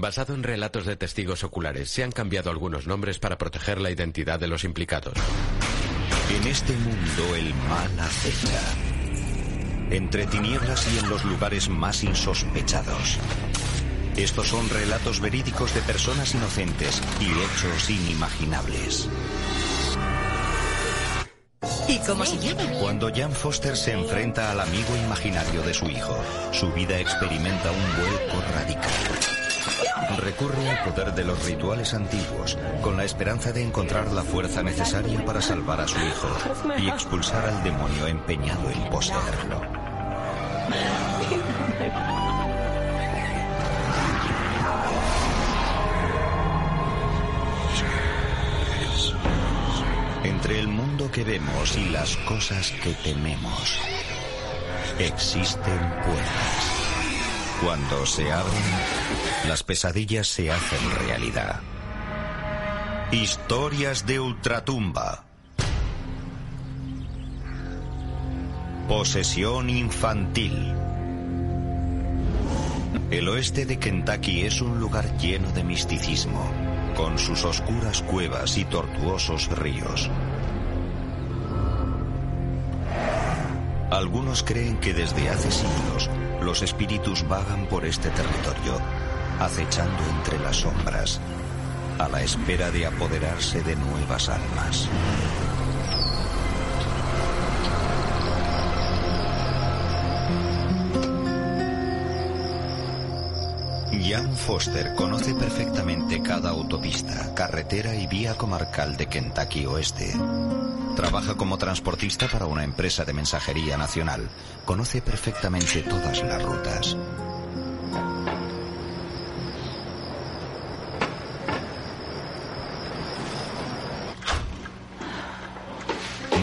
Basado 0.00 0.34
en 0.34 0.42
relatos 0.42 0.86
de 0.86 0.96
testigos 0.96 1.44
oculares, 1.44 1.90
se 1.90 2.02
han 2.02 2.10
cambiado 2.10 2.50
algunos 2.50 2.86
nombres 2.86 3.18
para 3.18 3.36
proteger 3.36 3.78
la 3.82 3.90
identidad 3.90 4.40
de 4.40 4.48
los 4.48 4.64
implicados. 4.64 5.12
En 6.34 6.46
este 6.46 6.72
mundo 6.72 7.36
el 7.36 7.52
mal 7.68 8.00
acecha. 8.00 8.62
Entre 9.90 10.26
tinieblas 10.26 10.88
y 10.94 11.00
en 11.00 11.10
los 11.10 11.22
lugares 11.26 11.68
más 11.68 12.02
insospechados. 12.02 13.18
Estos 14.16 14.48
son 14.48 14.70
relatos 14.70 15.20
verídicos 15.20 15.74
de 15.74 15.82
personas 15.82 16.34
inocentes 16.34 17.02
y 17.20 17.26
hechos 17.26 17.90
inimaginables. 17.90 19.06
¿Y 21.88 21.98
cómo 22.06 22.24
se 22.24 22.38
llama? 22.38 22.62
Cuando 22.80 23.12
Jan 23.14 23.32
Foster 23.32 23.76
se 23.76 23.92
enfrenta 23.92 24.50
al 24.50 24.60
amigo 24.60 24.96
imaginario 24.96 25.60
de 25.60 25.74
su 25.74 25.90
hijo, 25.90 26.16
su 26.52 26.72
vida 26.72 26.98
experimenta 26.98 27.70
un 27.70 27.96
vuelco 27.98 28.40
radical. 28.54 29.39
Recurre 30.18 30.70
al 30.70 30.84
poder 30.84 31.14
de 31.14 31.24
los 31.24 31.44
rituales 31.44 31.94
antiguos, 31.94 32.58
con 32.82 32.96
la 32.96 33.04
esperanza 33.04 33.52
de 33.52 33.62
encontrar 33.62 34.10
la 34.12 34.22
fuerza 34.22 34.62
necesaria 34.62 35.24
para 35.24 35.40
salvar 35.40 35.80
a 35.80 35.88
su 35.88 35.98
hijo 35.98 36.28
y 36.78 36.88
expulsar 36.88 37.46
al 37.46 37.62
demonio 37.62 38.06
empeñado 38.06 38.70
en 38.70 38.90
poseerlo. 38.90 39.60
Entre 50.22 50.60
el 50.60 50.68
mundo 50.68 51.10
que 51.10 51.24
vemos 51.24 51.76
y 51.76 51.88
las 51.90 52.16
cosas 52.18 52.72
que 52.82 52.92
tememos, 52.94 53.78
existen 54.98 55.78
puertas. 56.04 56.80
Cuando 57.62 58.06
se 58.06 58.30
abren, 58.32 58.62
las 59.46 59.62
pesadillas 59.62 60.28
se 60.28 60.50
hacen 60.50 60.78
realidad. 61.06 61.60
Historias 63.12 64.06
de 64.06 64.20
ultratumba. 64.20 65.24
Posesión 68.88 69.70
infantil. 69.70 70.74
El 73.10 73.28
oeste 73.28 73.66
de 73.66 73.78
Kentucky 73.78 74.42
es 74.42 74.60
un 74.60 74.78
lugar 74.78 75.16
lleno 75.18 75.50
de 75.52 75.64
misticismo, 75.64 76.48
con 76.96 77.18
sus 77.18 77.44
oscuras 77.44 78.02
cuevas 78.02 78.56
y 78.56 78.64
tortuosos 78.64 79.48
ríos. 79.58 80.10
Algunos 83.90 84.44
creen 84.44 84.78
que 84.78 84.94
desde 84.94 85.28
hace 85.28 85.50
siglos 85.50 86.08
los 86.42 86.62
espíritus 86.62 87.26
vagan 87.28 87.66
por 87.66 87.84
este 87.84 88.08
territorio, 88.10 88.80
acechando 89.40 90.02
entre 90.18 90.38
las 90.38 90.56
sombras, 90.56 91.20
a 91.98 92.08
la 92.08 92.22
espera 92.22 92.70
de 92.70 92.86
apoderarse 92.86 93.62
de 93.62 93.74
nuevas 93.76 94.28
almas. 94.28 94.88
Jan 104.10 104.34
Foster 104.34 104.94
conoce 104.96 105.34
perfectamente 105.34 106.20
cada 106.20 106.50
autopista, 106.50 107.32
carretera 107.34 107.94
y 107.94 108.06
vía 108.08 108.34
comarcal 108.34 108.96
de 108.96 109.06
Kentucky 109.06 109.66
Oeste. 109.66 110.12
Trabaja 110.96 111.36
como 111.36 111.58
transportista 111.58 112.26
para 112.26 112.46
una 112.46 112.64
empresa 112.64 113.04
de 113.04 113.12
mensajería 113.12 113.76
nacional. 113.76 114.28
Conoce 114.64 115.00
perfectamente 115.00 115.82
todas 115.82 116.22
las 116.24 116.42
rutas. 116.42 116.96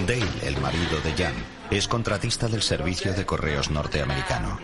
Dale, 0.08 0.24
el 0.44 0.58
marido 0.62 1.02
de 1.02 1.12
Jan, 1.22 1.34
es 1.70 1.90
contratista 1.90 2.48
del 2.48 2.62
servicio 2.62 3.12
de 3.12 3.26
correos 3.26 3.70
norteamericano. 3.70 4.58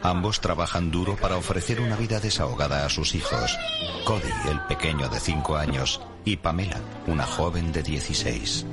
Ambos 0.00 0.40
trabajan 0.40 0.90
duro 0.90 1.14
para 1.16 1.36
ofrecer 1.36 1.78
una 1.78 1.94
vida 1.94 2.20
desahogada 2.20 2.86
a 2.86 2.88
sus 2.88 3.14
hijos. 3.14 3.58
Cody, 4.06 4.32
el 4.50 4.60
pequeño 4.62 5.10
de 5.10 5.20
5 5.20 5.56
años, 5.56 6.00
y 6.24 6.38
Pamela, 6.38 6.80
una 7.06 7.26
joven 7.26 7.70
de 7.70 7.82
16. 7.82 8.64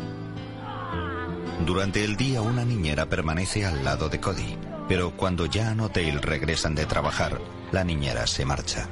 Durante 1.65 2.05
el 2.05 2.15
día 2.15 2.41
una 2.41 2.63
niñera 2.63 3.07
permanece 3.07 3.65
al 3.65 3.83
lado 3.83 4.07
de 4.07 4.21
Cody, 4.21 4.57
pero 4.87 5.17
cuando 5.17 5.47
Jan 5.51 5.81
o 5.81 5.89
Dale 5.89 6.21
regresan 6.21 6.75
de 6.75 6.85
trabajar, 6.85 7.41
la 7.73 7.83
niñera 7.83 8.25
se 8.25 8.45
marcha. 8.45 8.87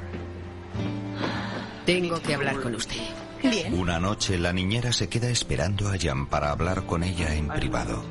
Tengo 1.86 2.20
que 2.20 2.34
hablar 2.34 2.60
con 2.60 2.74
usted. 2.74 3.00
Bien. 3.42 3.74
Una 3.74 3.98
noche 3.98 4.38
la 4.38 4.52
niñera 4.52 4.92
se 4.92 5.08
queda 5.08 5.28
esperando 5.28 5.88
a 5.88 5.98
Jan 5.98 6.26
para 6.26 6.50
hablar 6.50 6.86
con 6.86 7.02
ella 7.02 7.34
en 7.34 7.48
privado. 7.48 8.04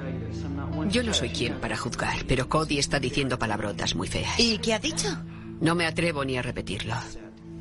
Yo 0.89 1.03
no 1.03 1.13
soy 1.13 1.29
quien 1.29 1.59
para 1.59 1.75
juzgar, 1.75 2.25
pero 2.27 2.47
Cody 2.47 2.79
está 2.79 2.99
diciendo 2.99 3.37
palabrotas 3.37 3.95
muy 3.95 4.07
feas. 4.07 4.39
¿Y 4.39 4.57
qué 4.59 4.73
ha 4.73 4.79
dicho? 4.79 5.07
No 5.59 5.75
me 5.75 5.85
atrevo 5.85 6.23
ni 6.23 6.37
a 6.37 6.41
repetirlo. 6.41 6.95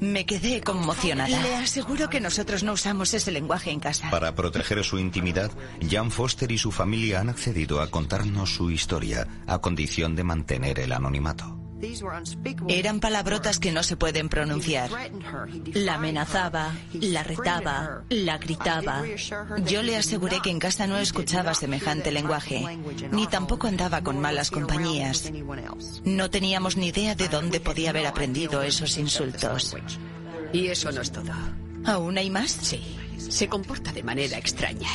Me 0.01 0.27
quedé 0.27 0.61
conmocionada. 0.61 1.41
Le 1.41 1.57
aseguro 1.57 2.11
que 2.11 2.21
nosotros 2.21 2.63
no 2.63 2.73
usamos 2.73 3.15
ese 3.15 3.31
lenguaje 3.31 3.71
en 3.71 3.81
casa. 3.81 4.11
Para 4.11 4.35
proteger 4.35 4.85
su 4.85 4.99
intimidad, 4.99 5.51
Jan 5.89 6.11
Foster 6.11 6.53
y 6.53 6.59
su 6.59 6.71
familia 6.71 7.21
han 7.21 7.31
accedido 7.31 7.81
a 7.81 7.91
contarnos 7.91 8.55
su 8.55 8.71
historia 8.71 9.27
a 9.47 9.59
condición 9.59 10.15
de 10.15 10.25
mantener 10.25 10.81
el 10.81 10.93
anonimato. 10.93 11.56
Eran 12.69 13.01
palabrotas 13.01 13.59
que 13.59 13.73
no 13.73 13.83
se 13.83 13.97
pueden 13.97 14.29
pronunciar. 14.29 14.91
La 15.75 15.95
amenazaba, 15.95 16.75
la 16.95 17.23
retaba, 17.23 18.03
la 18.09 18.39
gritaba. 18.39 19.03
Yo 19.67 19.83
le 19.83 19.97
aseguré 19.97 20.41
que 20.43 20.51
en 20.51 20.59
casa 20.59 20.87
no 20.87 20.97
escuchaba 20.99 21.55
semejante 21.55 22.13
lenguaje, 22.13 22.65
ni 23.11 23.27
tampoco 23.27 23.67
andaba 23.67 24.03
con 24.03 24.21
malas 24.21 24.51
compañías. 24.51 25.31
No 26.05 26.31
teníamos 26.31 26.77
ni 26.77 26.89
idea 26.89 27.15
de 27.15 27.29
dónde 27.29 27.61
podía 27.61 27.91
haber 27.91 28.07
aprendido 28.07 28.63
esos 28.63 28.97
insultos. 28.97 29.77
Y 30.53 30.69
eso 30.69 30.91
no 30.93 31.03
es 31.03 31.13
todo. 31.13 31.33
¿Aún 31.85 32.19
hay 32.19 32.31
más? 32.31 32.51
Sí. 32.51 32.81
Se 33.19 33.49
comporta 33.49 33.93
de 33.93 34.03
manera 34.03 34.39
extraña. 34.39 34.89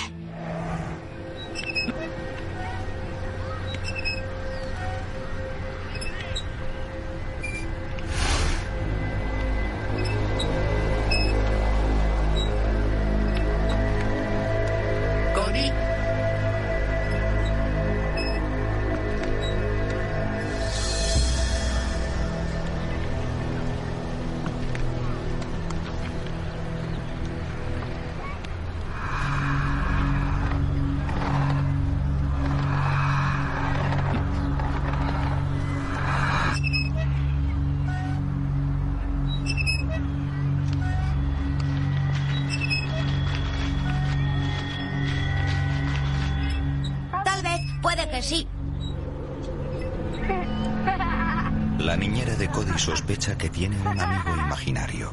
La 51.80 51.98
niñera 51.98 52.36
de 52.36 52.48
Cody 52.48 52.78
sospecha 52.78 53.38
que 53.38 53.50
tiene 53.50 53.78
un 53.82 54.00
amigo 54.00 54.36
imaginario. 54.36 55.12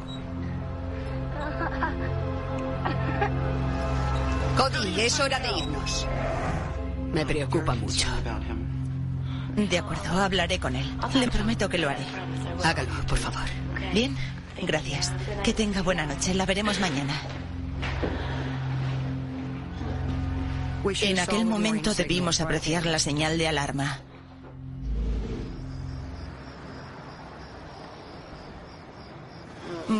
Cody, 4.56 5.00
es 5.00 5.20
hora 5.20 5.38
de 5.38 5.48
irnos. 5.58 6.06
Me 7.12 7.24
preocupa 7.24 7.74
mucho. 7.74 8.08
De 9.56 9.78
acuerdo, 9.78 10.22
hablaré 10.22 10.58
con 10.60 10.76
él. 10.76 10.86
Le 11.14 11.28
prometo 11.28 11.68
que 11.68 11.78
lo 11.78 11.88
haré. 11.88 12.04
Hágalo, 12.62 12.90
por 13.06 13.18
favor. 13.18 13.48
Bien, 13.92 14.16
gracias. 14.62 15.12
Que 15.42 15.52
tenga 15.52 15.82
buena 15.82 16.06
noche. 16.06 16.34
La 16.34 16.44
veremos 16.44 16.78
mañana. 16.80 17.14
En 21.00 21.18
aquel 21.18 21.44
momento 21.44 21.94
debimos 21.94 22.40
apreciar 22.40 22.86
la 22.86 22.98
señal 22.98 23.36
de 23.36 23.48
alarma. 23.48 24.00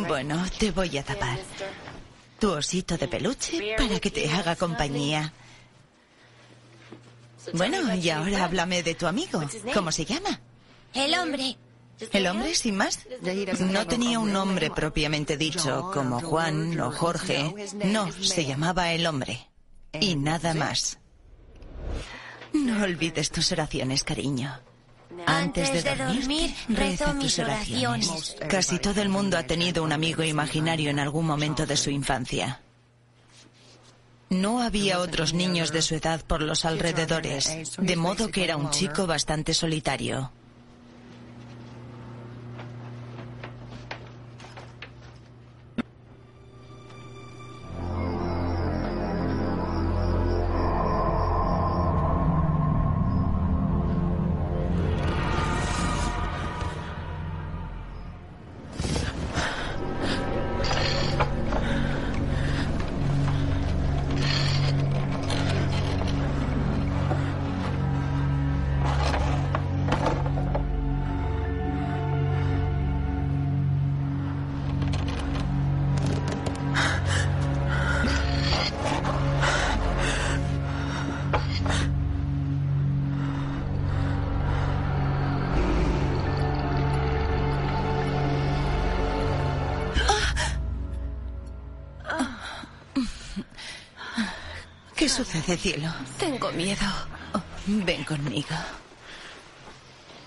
Bueno, 0.07 0.45
te 0.57 0.71
voy 0.71 0.97
a 0.97 1.03
tapar. 1.03 1.39
Tu 2.39 2.49
osito 2.49 2.97
de 2.97 3.07
peluche 3.07 3.75
para 3.77 3.99
que 3.99 4.11
te 4.11 4.29
haga 4.29 4.55
compañía. 4.55 5.33
Bueno, 7.53 7.93
y 7.95 8.09
ahora 8.09 8.45
háblame 8.45 8.83
de 8.83 8.95
tu 8.95 9.07
amigo. 9.07 9.41
¿Cómo 9.73 9.91
se 9.91 10.05
llama? 10.05 10.39
El 10.93 11.15
hombre. 11.15 11.57
¿El 12.13 12.27
hombre, 12.27 12.55
sin 12.55 12.77
más? 12.77 13.07
No 13.59 13.85
tenía 13.85 14.19
un 14.19 14.31
nombre 14.31 14.71
propiamente 14.71 15.35
dicho, 15.35 15.91
como 15.93 16.21
Juan 16.21 16.79
o 16.79 16.91
Jorge. 16.91 17.53
No, 17.85 18.11
se 18.11 18.45
llamaba 18.45 18.93
el 18.93 19.05
hombre. 19.05 19.49
Y 19.99 20.15
nada 20.15 20.53
más. 20.53 20.99
No 22.53 22.83
olvides 22.83 23.31
tus 23.31 23.51
oraciones, 23.51 24.03
cariño. 24.03 24.59
Antes 25.25 25.83
de 25.83 25.95
dormir, 25.95 26.53
reza 26.67 27.17
tus 27.19 27.39
oraciones. 27.39 28.35
Casi 28.47 28.79
todo 28.79 29.01
el 29.01 29.09
mundo 29.09 29.37
ha 29.37 29.43
tenido 29.43 29.83
un 29.83 29.91
amigo 29.91 30.23
imaginario 30.23 30.89
en 30.89 30.99
algún 30.99 31.25
momento 31.25 31.65
de 31.65 31.77
su 31.77 31.89
infancia. 31.89 32.61
No 34.29 34.61
había 34.61 34.99
otros 34.99 35.33
niños 35.33 35.71
de 35.71 35.81
su 35.81 35.95
edad 35.95 36.23
por 36.23 36.41
los 36.41 36.63
alrededores, 36.63 37.75
de 37.77 37.95
modo 37.95 38.29
que 38.29 38.43
era 38.43 38.57
un 38.57 38.69
chico 38.69 39.07
bastante 39.07 39.55
solitario. 39.55 40.31
Sucede, 95.25 95.57
cielo? 95.57 95.93
Tengo 96.17 96.51
miedo. 96.51 96.87
Oh, 97.33 97.41
ven 97.67 98.03
conmigo. 98.05 98.55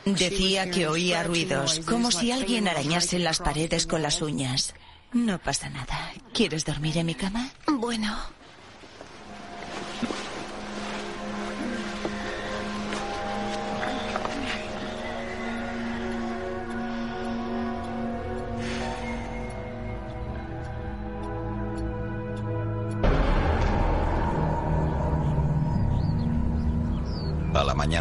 Decía 0.04 0.70
que 0.70 0.86
oía 0.86 1.22
ruidos, 1.22 1.80
como 1.80 2.10
si 2.10 2.32
alguien 2.32 2.68
arañase 2.68 3.18
las 3.18 3.38
paredes 3.38 3.86
con 3.86 4.02
las 4.02 4.20
uñas. 4.20 4.74
No 5.12 5.38
pasa 5.38 5.70
nada. 5.70 6.12
¿Quieres 6.34 6.64
dormir 6.64 6.98
en 6.98 7.06
mi 7.06 7.14
cama? 7.14 7.50
Bueno. 7.66 8.18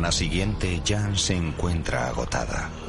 Mañana 0.02 0.12
siguiente, 0.12 0.82
Jan 0.84 1.16
se 1.16 1.36
encuentra 1.36 2.08
agotada. 2.08 2.81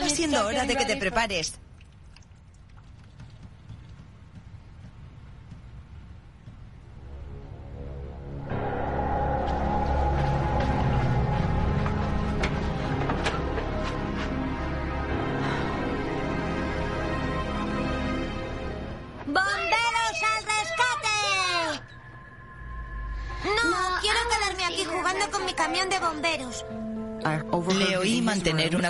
Va 0.00 0.08
siendo 0.08 0.46
hora 0.46 0.64
de 0.64 0.76
que 0.76 0.84
te 0.86 0.96
prepares. 0.96 1.59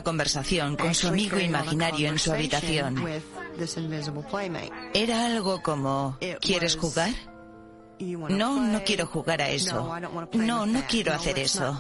Una 0.01 0.05
conversación 0.05 0.77
con 0.77 0.95
su 0.95 1.09
amigo 1.09 1.39
imaginario 1.39 2.09
en 2.09 2.19
su 2.19 2.33
habitación. 2.33 2.97
Era 4.95 5.27
algo 5.27 5.63
como, 5.63 6.17
¿quieres 6.41 6.77
jugar? 6.77 7.11
No, 8.01 8.67
no 8.67 8.83
quiero 8.83 9.07
jugar 9.07 9.43
a 9.43 9.51
eso. 9.51 9.95
No, 10.33 10.65
no 10.65 10.83
quiero 10.89 11.13
hacer 11.13 11.39
eso. 11.39 11.79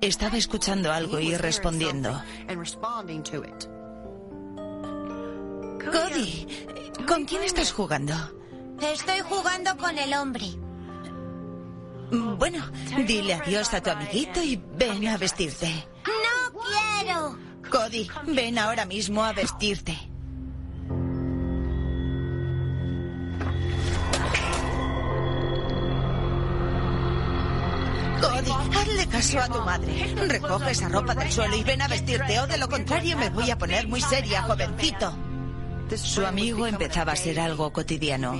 Estaba 0.00 0.36
escuchando 0.38 0.92
algo 0.92 1.20
y 1.20 1.36
respondiendo. 1.36 2.20
Cody, 5.92 6.46
¿con 7.06 7.24
quién 7.26 7.44
estás 7.44 7.72
jugando? 7.72 8.14
Estoy 8.80 9.20
jugando 9.20 9.76
con 9.76 9.96
el 9.96 10.14
hombre. 10.14 10.46
Bueno, 12.10 12.68
dile 13.06 13.34
adiós 13.34 13.72
a 13.72 13.80
tu 13.80 13.90
amiguito 13.90 14.42
y 14.42 14.60
ven 14.74 15.06
a 15.06 15.16
vestirte. 15.16 15.86
Cody, 17.70 18.08
ven 18.26 18.58
ahora 18.58 18.84
mismo 18.84 19.24
a 19.24 19.32
vestirte. 19.32 19.96
Cody, 28.20 28.50
hazle 28.76 29.06
caso 29.06 29.38
a 29.40 29.48
tu 29.48 29.60
madre. 29.60 30.14
Recoge 30.28 30.70
esa 30.72 30.88
ropa 30.88 31.14
del 31.14 31.30
suelo 31.30 31.56
y 31.56 31.62
ven 31.62 31.82
a 31.82 31.88
vestirte, 31.88 32.40
o 32.40 32.46
de 32.46 32.58
lo 32.58 32.68
contrario 32.68 33.16
me 33.16 33.30
voy 33.30 33.50
a 33.50 33.56
poner 33.56 33.86
muy 33.86 34.00
seria, 34.00 34.42
jovencito. 34.42 35.14
Su 35.96 36.24
amigo 36.24 36.66
empezaba 36.66 37.12
a 37.12 37.16
ser 37.16 37.40
algo 37.40 37.72
cotidiano. 37.72 38.38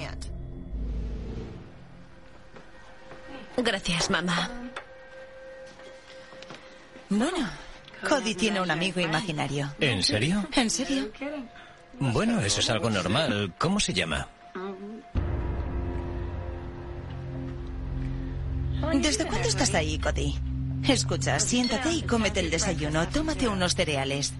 Gracias, 3.56 4.10
mamá. 4.10 4.48
Bueno, 7.08 7.48
Cody 8.08 8.34
tiene 8.34 8.60
un 8.60 8.70
amigo 8.70 9.00
imaginario. 9.00 9.72
¿En 9.80 10.02
serio? 10.02 10.46
¿En 10.54 10.70
serio? 10.70 11.10
Bueno, 11.98 12.40
eso 12.40 12.60
es 12.60 12.70
algo 12.70 12.90
normal. 12.90 13.54
¿Cómo 13.58 13.78
se 13.80 13.92
llama? 13.92 14.28
¿Desde 18.94 19.26
cuándo 19.26 19.48
estás 19.48 19.74
ahí, 19.74 19.98
Cody? 19.98 20.38
Escucha, 20.88 21.38
siéntate 21.38 21.92
y 21.92 22.02
cómete 22.02 22.40
el 22.40 22.50
desayuno. 22.50 23.06
Tómate 23.08 23.48
unos 23.48 23.74
cereales. 23.74 24.32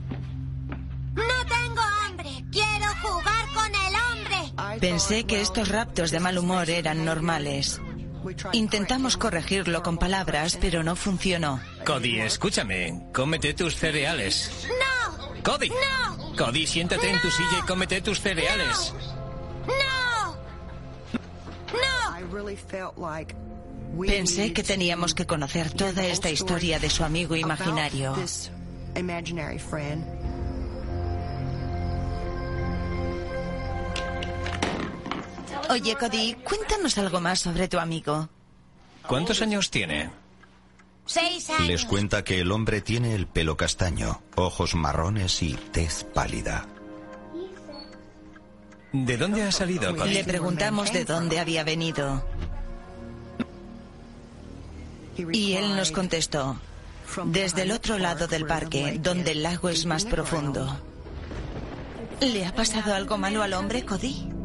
¡No 1.15 1.23
tengo 1.23 1.81
hambre! 2.07 2.31
¡Quiero 2.51 2.87
jugar 3.03 3.47
con 3.55 3.67
el 3.67 3.95
hombre! 3.95 4.81
Pensé 4.81 5.25
que 5.25 5.41
estos 5.41 5.69
raptos 5.69 6.11
de 6.11 6.21
mal 6.21 6.39
humor 6.39 6.71
eran 6.71 7.05
normales. 7.05 7.81
Intentamos 8.53 9.17
corregirlo 9.17 9.83
con 9.83 9.99
palabras, 9.99 10.59
pero 10.61 10.83
no 10.83 10.97
funcionó. 10.97 11.61
Cody, 11.87 12.21
escúchame. 12.21 13.01
Cómete 13.13 13.55
tus 13.55 13.77
cereales. 13.77 14.67
¡No! 14.69 15.43
Cody. 15.43 15.71
¡No! 15.71 16.37
Cody, 16.37 16.67
siéntate 16.67 17.11
en 17.11 17.21
tu 17.21 17.31
silla 17.31 17.59
y 17.63 17.67
cómete 17.67 18.01
tus 18.01 18.21
cereales. 18.21 18.95
¡No! 19.67 20.37
¡No! 21.73 22.17
Pensé 24.07 24.53
que 24.53 24.63
teníamos 24.63 25.15
que 25.15 25.27
conocer 25.27 25.73
toda 25.73 26.07
esta 26.07 26.31
historia 26.31 26.79
de 26.79 26.91
su 26.91 27.05
amigo 27.05 27.35
imaginario. 27.37 28.15
Oye, 35.71 35.95
Cody, 35.95 36.35
cuéntanos 36.35 36.99
algo 36.99 37.21
más 37.21 37.39
sobre 37.39 37.69
tu 37.69 37.79
amigo. 37.79 38.29
¿Cuántos 39.07 39.41
años 39.41 39.71
tiene? 39.71 40.11
Seis 41.07 41.49
años. 41.49 41.69
Les 41.69 41.85
cuenta 41.85 42.25
que 42.25 42.41
el 42.41 42.51
hombre 42.51 42.81
tiene 42.81 43.15
el 43.15 43.29
pelo 43.29 43.57
castaño, 43.57 44.21
ojos 44.35 44.75
marrones 44.75 45.41
y 45.45 45.55
tez 45.55 46.05
pálida. 46.13 46.67
¿De 48.93 49.17
dónde 49.17 49.45
ha 49.45 49.53
salido, 49.53 49.95
Cody? 49.95 50.13
Le 50.13 50.25
preguntamos 50.25 50.93
de 50.93 51.05
dónde 51.05 51.39
había 51.39 51.63
venido. 51.63 52.27
Y 55.33 55.53
él 55.53 55.77
nos 55.77 55.93
contestó, 55.93 56.59
desde 57.27 57.63
el 57.63 57.71
otro 57.71 57.97
lado 57.97 58.27
del 58.27 58.45
parque, 58.45 58.99
donde 59.01 59.33
el 59.33 59.45
lago 59.45 59.69
es 59.69 59.87
más 59.87 60.05
profundo. 60.05 60.81
¿Le 62.21 62.45
ha 62.45 62.53
pasado 62.53 62.93
algo 62.93 63.19
malo 63.19 63.45
al 63.45 63.53
hombre, 63.53 63.85
Cody? 63.85 64.40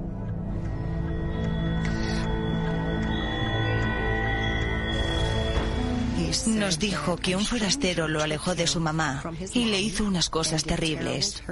Nos 6.48 6.80
dijo 6.80 7.18
que 7.18 7.36
un 7.36 7.46
forastero 7.46 8.08
lo 8.08 8.22
alejó 8.22 8.56
de 8.56 8.68
su 8.68 8.80
mamá 8.80 9.24
y 9.54 9.66
le 9.66 9.82
hizo 9.82 10.04
unas 10.04 10.30
cosas 10.30 10.64
terribles. 10.64 11.44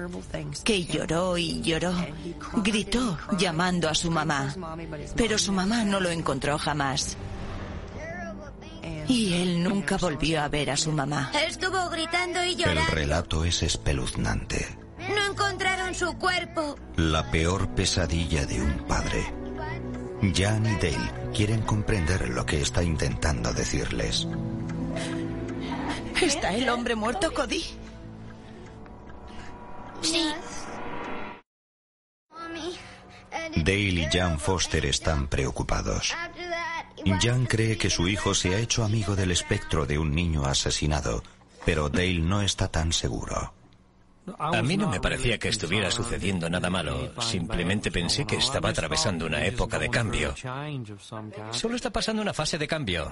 Que 0.63 0.85
lloró 0.85 1.37
y 1.37 1.61
lloró. 1.61 1.93
Gritó 2.57 3.17
llamando 3.37 3.89
a 3.89 3.95
su 3.95 4.11
mamá. 4.11 4.53
Pero 5.15 5.37
su 5.37 5.51
mamá 5.51 5.83
no 5.83 5.99
lo 5.99 6.09
encontró 6.09 6.57
jamás. 6.57 7.17
Y 9.07 9.33
él 9.33 9.63
nunca 9.63 9.97
volvió 9.97 10.41
a 10.41 10.47
ver 10.47 10.69
a 10.71 10.77
su 10.77 10.91
mamá. 10.91 11.31
Estuvo 11.47 11.89
gritando 11.89 12.43
y 12.43 12.51
El 12.51 12.57
llorando. 12.57 12.91
relato 12.93 13.43
es 13.45 13.63
espeluznante. 13.63 14.77
No 15.09 15.31
encontraron 15.31 15.93
su 15.93 16.13
cuerpo. 16.17 16.75
La 16.95 17.29
peor 17.29 17.69
pesadilla 17.69 18.45
de 18.45 18.61
un 18.61 18.77
padre. 18.87 19.33
Jan 20.33 20.65
y 20.65 20.75
Dale 20.75 21.11
quieren 21.33 21.61
comprender 21.63 22.29
lo 22.29 22.45
que 22.45 22.61
está 22.61 22.81
intentando 22.81 23.51
decirles. 23.53 24.25
¿Está 26.21 26.53
el 26.53 26.69
hombre 26.69 26.95
muerto, 26.95 27.33
Cody? 27.33 27.63
Sí. 30.01 30.33
Dale 33.55 33.77
y 33.77 34.07
Jan 34.12 34.39
Foster 34.39 34.85
están 34.85 35.27
preocupados. 35.27 36.13
Jan 37.21 37.45
cree 37.45 37.77
que 37.77 37.89
su 37.89 38.07
hijo 38.07 38.33
se 38.33 38.55
ha 38.55 38.59
hecho 38.59 38.83
amigo 38.83 39.15
del 39.15 39.31
espectro 39.31 39.85
de 39.85 39.97
un 39.97 40.13
niño 40.13 40.45
asesinado, 40.45 41.23
pero 41.65 41.89
Dale 41.89 42.19
no 42.19 42.41
está 42.41 42.67
tan 42.67 42.93
seguro. 42.93 43.53
A 44.39 44.61
mí 44.61 44.77
no 44.77 44.89
me 44.89 45.01
parecía 45.01 45.37
que 45.37 45.49
estuviera 45.49 45.91
sucediendo 45.91 46.49
nada 46.49 46.69
malo. 46.69 47.11
Simplemente 47.21 47.91
pensé 47.91 48.25
que 48.25 48.37
estaba 48.37 48.69
atravesando 48.69 49.25
una 49.25 49.45
época 49.45 49.77
de 49.79 49.89
cambio. 49.89 50.33
Solo 51.51 51.75
está 51.75 51.89
pasando 51.91 52.21
una 52.21 52.33
fase 52.33 52.57
de 52.57 52.67
cambio. 52.67 53.09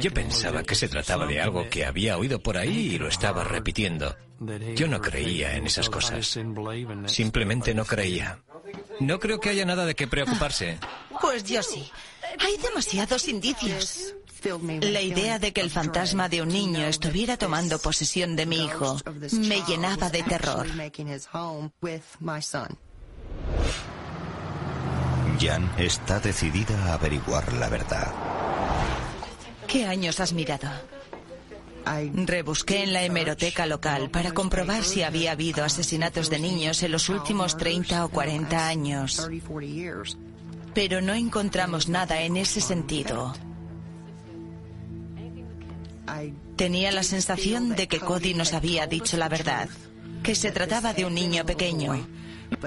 Yo 0.00 0.12
pensaba 0.12 0.62
que 0.62 0.74
se 0.74 0.88
trataba 0.88 1.26
de 1.26 1.40
algo 1.40 1.68
que 1.68 1.84
había 1.84 2.16
oído 2.16 2.40
por 2.40 2.56
ahí 2.56 2.94
y 2.94 2.98
lo 2.98 3.08
estaba 3.08 3.44
repitiendo. 3.44 4.16
Yo 4.74 4.88
no 4.88 5.00
creía 5.00 5.56
en 5.56 5.66
esas 5.66 5.90
cosas. 5.90 6.38
Simplemente 7.06 7.74
no 7.74 7.84
creía. 7.84 8.38
No 9.00 9.18
creo 9.18 9.40
que 9.40 9.50
haya 9.50 9.64
nada 9.64 9.84
de 9.84 9.94
qué 9.94 10.06
preocuparse. 10.06 10.78
Pues 11.20 11.44
yo 11.44 11.62
sí. 11.62 11.90
Hay 12.38 12.56
demasiados 12.58 13.28
indicios. 13.28 14.14
La 14.82 15.02
idea 15.02 15.38
de 15.38 15.52
que 15.52 15.60
el 15.60 15.70
fantasma 15.70 16.28
de 16.28 16.42
un 16.42 16.48
niño 16.48 16.86
estuviera 16.86 17.36
tomando 17.36 17.78
posesión 17.78 18.36
de 18.36 18.46
mi 18.46 18.64
hijo 18.64 18.98
me 19.32 19.62
llenaba 19.62 20.10
de 20.10 20.22
terror. 20.22 20.66
Jan 25.40 25.70
está 25.78 26.20
decidida 26.20 26.84
a 26.84 26.94
averiguar 26.94 27.52
la 27.54 27.68
verdad. 27.68 28.12
¿Qué 29.66 29.86
años 29.86 30.20
has 30.20 30.32
mirado? 30.32 30.68
Rebusqué 32.14 32.82
en 32.82 32.92
la 32.92 33.02
hemeroteca 33.04 33.66
local 33.66 34.10
para 34.10 34.32
comprobar 34.32 34.84
si 34.84 35.02
había 35.02 35.32
habido 35.32 35.64
asesinatos 35.64 36.28
de 36.30 36.38
niños 36.38 36.82
en 36.82 36.92
los 36.92 37.08
últimos 37.08 37.56
30 37.56 38.04
o 38.04 38.08
40 38.10 38.68
años. 38.68 39.28
Pero 40.74 41.00
no 41.00 41.14
encontramos 41.14 41.88
nada 41.88 42.20
en 42.22 42.36
ese 42.36 42.60
sentido. 42.60 43.32
Tenía 46.56 46.92
la 46.92 47.02
sensación 47.02 47.74
de 47.76 47.88
que 47.88 48.00
Cody 48.00 48.34
nos 48.34 48.52
había 48.52 48.86
dicho 48.86 49.16
la 49.16 49.28
verdad, 49.28 49.68
que 50.22 50.34
se 50.34 50.52
trataba 50.52 50.92
de 50.92 51.04
un 51.04 51.14
niño 51.14 51.44
pequeño. 51.46 52.06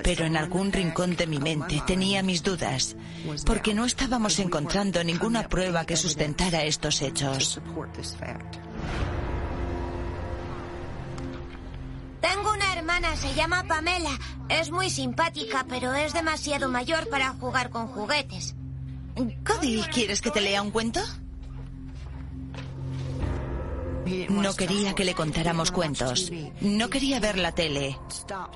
Pero 0.02 0.26
en 0.26 0.38
algún 0.38 0.72
rincón 0.72 1.16
de 1.16 1.28
mi 1.28 1.40
mente 1.40 1.82
tenía 1.86 2.24
mis 2.24 2.42
dudas, 2.42 2.96
porque 3.46 3.74
no 3.74 3.86
estábamos 3.86 4.40
encontrando 4.40 5.04
ninguna 5.04 5.50
prueba 5.50 5.86
que 5.86 5.98
sustentara 5.98 6.64
estos 6.64 7.02
hechos. 7.02 7.60
Tengo 12.22 12.54
una 12.54 12.74
hermana, 12.74 13.16
se 13.18 13.34
llama 13.34 13.66
Pamela. 13.68 14.18
Es 14.48 14.72
muy 14.72 14.90
simpática, 14.90 15.66
pero 15.68 15.94
es 15.94 16.14
demasiado 16.14 16.70
mayor 16.70 17.10
para 17.10 17.32
jugar 17.32 17.70
con 17.70 17.88
juguetes. 17.88 18.56
Cody, 19.46 19.84
¿quieres 19.92 20.22
que 20.22 20.32
te 20.32 20.40
lea 20.40 20.62
un 20.62 20.72
cuento? 20.72 21.02
No 24.30 24.56
quería 24.56 24.94
que 24.94 25.06
le 25.06 25.14
contáramos 25.14 25.72
cuentos. 25.72 26.32
No 26.62 26.90
quería 26.90 27.20
ver 27.20 27.38
la 27.38 27.54
tele. 27.54 27.98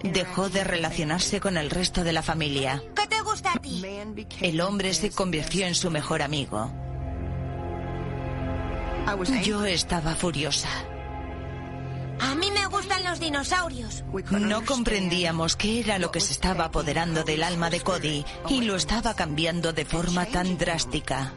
Dejó 0.04 0.50
de 0.50 0.64
relacionarse 0.64 1.40
con 1.40 1.58
el 1.58 1.70
resto 1.70 2.04
de 2.04 2.14
la 2.14 2.22
familia. 2.22 2.84
¿Qué 2.96 3.08
te 3.08 3.22
gusta 3.22 3.54
a 3.54 3.60
ti? 3.60 3.84
El 4.42 4.62
hombre 4.62 4.94
se 4.94 5.12
convirtió 5.12 5.66
en 5.66 5.76
su 5.76 5.90
mejor 5.90 6.22
amigo. 6.22 6.72
Yo 9.44 9.66
estaba 9.66 10.16
furiosa. 10.16 10.70
A 12.20 12.36
mí 12.36 12.50
me 12.52 12.66
gustan 12.68 13.04
los 13.04 13.20
dinosaurios. 13.20 14.04
No 14.32 14.66
comprendíamos 14.66 15.56
qué 15.56 15.80
era 15.80 16.00
lo 16.00 16.12
que 16.12 16.20
se 16.20 16.34
estaba 16.34 16.66
apoderando 16.66 17.24
del 17.24 17.44
alma 17.44 17.70
de 17.70 17.80
Cody 17.82 18.26
y 18.50 18.62
lo 18.62 18.76
estaba 18.76 19.14
cambiando 19.16 19.72
de 19.72 19.86
forma 19.86 20.26
tan 20.26 20.58
drástica. 20.58 21.34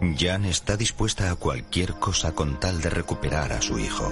Jan 0.00 0.46
está 0.46 0.78
dispuesta 0.78 1.30
a 1.30 1.36
cualquier 1.36 1.94
cosa 1.94 2.32
con 2.32 2.58
tal 2.58 2.80
de 2.80 2.88
recuperar 2.88 3.52
a 3.52 3.60
su 3.60 3.78
hijo. 3.78 4.10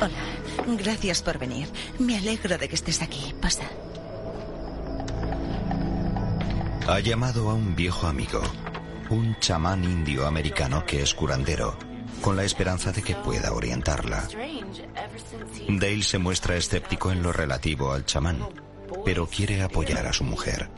Hola, 0.00 0.76
gracias 0.78 1.20
por 1.20 1.38
venir. 1.38 1.68
Me 1.98 2.16
alegro 2.16 2.58
de 2.58 2.68
que 2.68 2.76
estés 2.76 3.02
aquí. 3.02 3.34
Pasa. 3.40 3.64
Ha 6.86 7.00
llamado 7.00 7.50
a 7.50 7.54
un 7.54 7.74
viejo 7.74 8.06
amigo, 8.06 8.40
un 9.10 9.36
chamán 9.40 9.82
indio 9.82 10.26
americano 10.26 10.84
que 10.86 11.02
es 11.02 11.14
curandero, 11.14 11.76
con 12.24 12.36
la 12.36 12.44
esperanza 12.44 12.90
de 12.90 13.02
que 13.02 13.14
pueda 13.14 13.52
orientarla. 13.52 14.26
Dale 15.68 16.02
se 16.02 16.16
muestra 16.16 16.56
escéptico 16.56 17.12
en 17.12 17.22
lo 17.22 17.32
relativo 17.32 17.92
al 17.92 18.06
chamán, 18.06 18.38
pero 19.04 19.26
quiere 19.26 19.60
apoyar 19.60 20.06
a 20.06 20.12
su 20.14 20.24
mujer. 20.24 20.70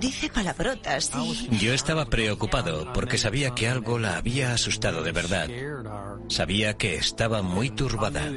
Dice 0.00 0.28
palabrotas 0.28 1.10
y... 1.16 1.58
Yo 1.58 1.72
estaba 1.72 2.06
preocupado 2.06 2.92
porque 2.92 3.18
sabía 3.18 3.54
que 3.54 3.68
algo 3.68 3.98
la 3.98 4.16
había 4.16 4.52
asustado 4.52 5.02
de 5.02 5.12
verdad. 5.12 5.48
Sabía 6.28 6.76
que 6.76 6.96
estaba 6.96 7.42
muy 7.42 7.70
turbada. 7.70 8.30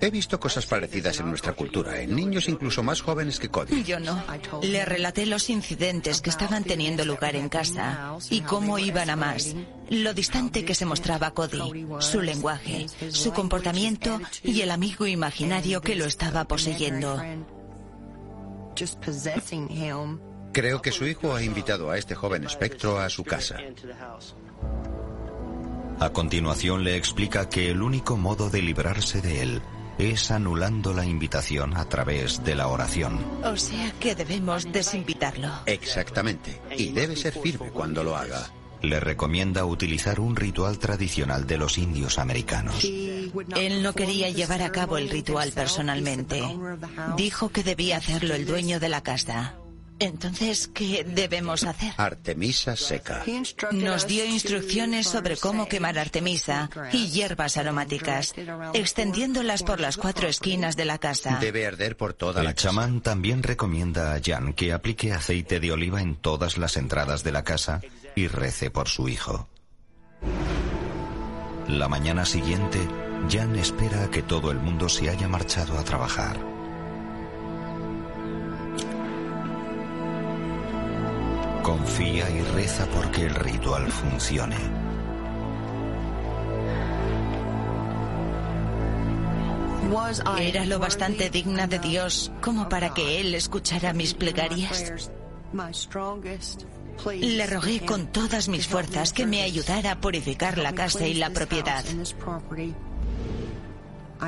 He 0.00 0.10
visto 0.10 0.40
cosas 0.40 0.66
parecidas 0.66 1.20
en 1.20 1.28
nuestra 1.28 1.52
cultura, 1.52 2.00
en 2.00 2.14
niños 2.14 2.48
incluso 2.48 2.82
más 2.82 3.00
jóvenes 3.00 3.38
que 3.38 3.48
Cody. 3.48 3.84
Yo 3.84 4.00
no. 4.00 4.22
Le 4.62 4.84
relaté 4.84 5.26
los 5.26 5.48
incidentes 5.50 6.20
que 6.20 6.30
estaban 6.30 6.64
teniendo 6.64 7.04
lugar 7.04 7.36
en 7.36 7.48
casa 7.48 8.16
y 8.30 8.40
cómo 8.40 8.78
iban 8.78 9.10
a 9.10 9.16
más. 9.16 9.54
Lo 9.88 10.14
distante 10.14 10.64
que 10.64 10.74
se 10.74 10.86
mostraba 10.86 11.32
Cody, 11.32 11.86
su 12.00 12.20
lenguaje, 12.20 12.86
su 13.10 13.32
comportamiento 13.32 14.20
y 14.42 14.60
el 14.62 14.70
amigo 14.70 15.06
imaginario 15.06 15.80
que 15.80 15.96
lo 15.96 16.04
estaba 16.04 16.44
poseyendo. 16.44 17.20
Creo 20.52 20.82
que 20.82 20.92
su 20.92 21.06
hijo 21.06 21.34
ha 21.34 21.42
invitado 21.42 21.90
a 21.90 21.98
este 21.98 22.14
joven 22.14 22.44
espectro 22.44 22.98
a 22.98 23.08
su 23.08 23.24
casa. 23.24 23.56
A 25.98 26.10
continuación 26.10 26.84
le 26.84 26.96
explica 26.96 27.48
que 27.48 27.70
el 27.70 27.80
único 27.80 28.16
modo 28.16 28.50
de 28.50 28.60
librarse 28.60 29.20
de 29.20 29.42
él 29.42 29.62
es 29.98 30.30
anulando 30.30 30.92
la 30.92 31.04
invitación 31.04 31.76
a 31.76 31.88
través 31.88 32.42
de 32.44 32.54
la 32.54 32.68
oración. 32.68 33.24
O 33.44 33.56
sea 33.56 33.92
que 34.00 34.14
debemos 34.14 34.70
desinvitarlo. 34.72 35.48
Exactamente. 35.66 36.60
Y 36.76 36.92
debe 36.92 37.16
ser 37.16 37.34
firme 37.34 37.70
cuando 37.70 38.02
lo 38.02 38.16
haga. 38.16 38.50
Le 38.82 39.00
recomienda 39.00 39.64
utilizar 39.64 40.20
un 40.20 40.36
ritual 40.36 40.78
tradicional 40.78 41.46
de 41.46 41.58
los 41.58 41.78
indios 41.78 42.18
americanos. 42.18 42.84
Él 42.84 43.82
no 43.82 43.92
quería 43.92 44.30
llevar 44.30 44.62
a 44.62 44.72
cabo 44.72 44.98
el 44.98 45.08
ritual 45.08 45.52
personalmente. 45.52 46.42
Dijo 47.16 47.50
que 47.50 47.62
debía 47.62 47.98
hacerlo 47.98 48.34
el 48.34 48.44
dueño 48.44 48.80
de 48.80 48.88
la 48.88 49.02
casa. 49.02 49.54
Entonces, 49.98 50.68
¿qué 50.74 51.04
debemos 51.04 51.62
hacer? 51.62 51.92
Artemisa 51.96 52.74
seca. 52.74 53.22
Nos 53.70 54.08
dio 54.08 54.24
instrucciones 54.24 55.06
sobre 55.06 55.36
cómo 55.36 55.68
quemar 55.68 55.96
artemisa 55.96 56.68
y 56.92 57.08
hierbas 57.10 57.56
aromáticas, 57.56 58.34
extendiéndolas 58.74 59.62
por 59.62 59.78
las 59.78 59.96
cuatro 59.96 60.26
esquinas 60.26 60.76
de 60.76 60.86
la 60.86 60.98
casa. 60.98 61.38
Debe 61.40 61.68
arder 61.68 61.96
por 61.96 62.14
toda 62.14 62.42
la 62.42 62.50
El 62.50 62.56
chamán 62.56 63.00
también 63.00 63.44
recomienda 63.44 64.12
a 64.12 64.20
Jan 64.20 64.54
que 64.54 64.72
aplique 64.72 65.12
aceite 65.12 65.60
de 65.60 65.70
oliva 65.70 66.02
en 66.02 66.16
todas 66.16 66.58
las 66.58 66.76
entradas 66.76 67.22
de 67.22 67.30
la 67.30 67.44
casa 67.44 67.80
y 68.14 68.28
rece 68.28 68.70
por 68.70 68.88
su 68.88 69.08
hijo. 69.08 69.48
La 71.68 71.88
mañana 71.88 72.24
siguiente, 72.24 72.78
Jan 73.30 73.56
espera 73.56 74.04
a 74.04 74.10
que 74.10 74.22
todo 74.22 74.50
el 74.50 74.58
mundo 74.58 74.88
se 74.88 75.08
haya 75.08 75.28
marchado 75.28 75.78
a 75.78 75.84
trabajar. 75.84 76.36
Confía 81.62 82.28
y 82.30 82.42
reza 82.42 82.86
porque 82.86 83.26
el 83.26 83.34
ritual 83.34 83.90
funcione. 83.90 84.56
Era 90.40 90.64
lo 90.64 90.78
bastante 90.78 91.28
digna 91.28 91.66
de 91.66 91.78
Dios 91.78 92.32
como 92.40 92.68
para 92.68 92.94
que 92.94 93.20
Él 93.20 93.34
escuchara 93.34 93.92
mis 93.92 94.14
plegarias. 94.14 95.10
Le 97.10 97.46
rogué 97.46 97.80
con 97.80 98.06
todas 98.06 98.48
mis 98.48 98.66
fuerzas 98.66 99.12
que 99.12 99.26
me 99.26 99.42
ayudara 99.42 99.92
a 99.92 100.00
purificar 100.00 100.58
la 100.58 100.72
casa 100.72 101.06
y 101.06 101.14
la 101.14 101.30
propiedad. 101.30 101.84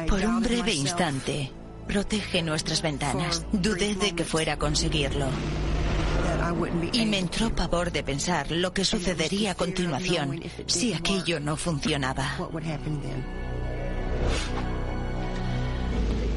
Por 0.09 0.25
un 0.25 0.43
breve 0.43 0.75
instante, 0.75 1.53
protege 1.87 2.43
nuestras 2.43 2.83
ventanas. 2.83 3.47
Dudé 3.53 3.95
de 3.95 4.15
que 4.15 4.25
fuera 4.25 4.55
a 4.55 4.59
conseguirlo. 4.59 5.27
Y 6.93 7.07
me 7.07 7.19
entró 7.19 7.55
pavor 7.55 7.93
de 7.93 8.03
pensar 8.03 8.51
lo 8.51 8.73
que 8.73 8.85
sucedería 8.85 9.53
a 9.53 9.55
continuación 9.55 10.43
si 10.67 10.93
aquello 10.93 11.41
no 11.41 11.57
funcionaba. 11.57 12.37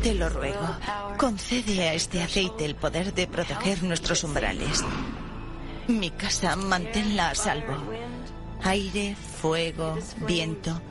Te 0.03 0.13
lo 0.13 0.29
ruego, 0.29 0.77
concede 1.17 1.89
a 1.89 1.93
este 1.93 2.21
aceite 2.21 2.65
el 2.65 2.75
poder 2.75 3.13
de 3.13 3.27
proteger 3.27 3.83
nuestros 3.83 4.23
umbrales. 4.23 4.83
Mi 5.87 6.09
casa, 6.11 6.55
manténla 6.55 7.29
a 7.29 7.35
salvo. 7.35 7.75
Aire, 8.63 9.15
fuego, 9.15 9.97
viento. 10.27 10.81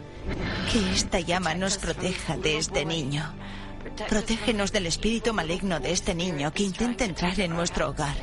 Que 0.72 0.92
esta 0.92 1.20
llama 1.20 1.54
nos 1.54 1.76
proteja 1.76 2.36
de 2.36 2.56
este 2.56 2.84
niño. 2.84 3.30
Protégenos 4.08 4.72
del 4.72 4.86
espíritu 4.86 5.34
maligno 5.34 5.80
de 5.80 5.92
este 5.92 6.14
niño 6.14 6.52
que 6.52 6.62
intenta 6.62 7.04
entrar 7.04 7.38
en 7.38 7.52
nuestro 7.52 7.90
hogar. 7.90 8.16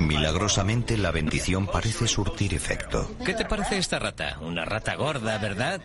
Milagrosamente 0.00 0.96
la 0.96 1.10
bendición 1.10 1.66
parece 1.66 2.06
surtir 2.08 2.54
efecto. 2.54 3.10
¿Qué 3.24 3.34
te 3.34 3.44
parece 3.44 3.78
esta 3.78 3.98
rata? 3.98 4.38
Una 4.40 4.64
rata 4.64 4.94
gorda, 4.96 5.38
¿verdad? 5.38 5.80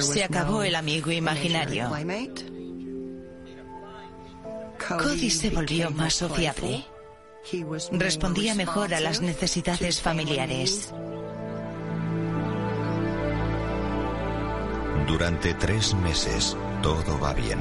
Se 0.00 0.24
acabó 0.24 0.62
el 0.62 0.74
amigo 0.74 1.10
imaginario. 1.10 1.90
Cody 4.98 5.30
se 5.30 5.50
volvió 5.50 5.90
más 5.90 6.14
sociable. 6.14 6.84
Respondía 7.92 8.54
mejor 8.54 8.94
a 8.94 9.00
las 9.00 9.20
necesidades 9.20 10.00
familiares. 10.00 10.92
Durante 15.06 15.54
tres 15.54 15.94
meses 15.94 16.56
todo 16.82 17.18
va 17.20 17.34
bien. 17.34 17.60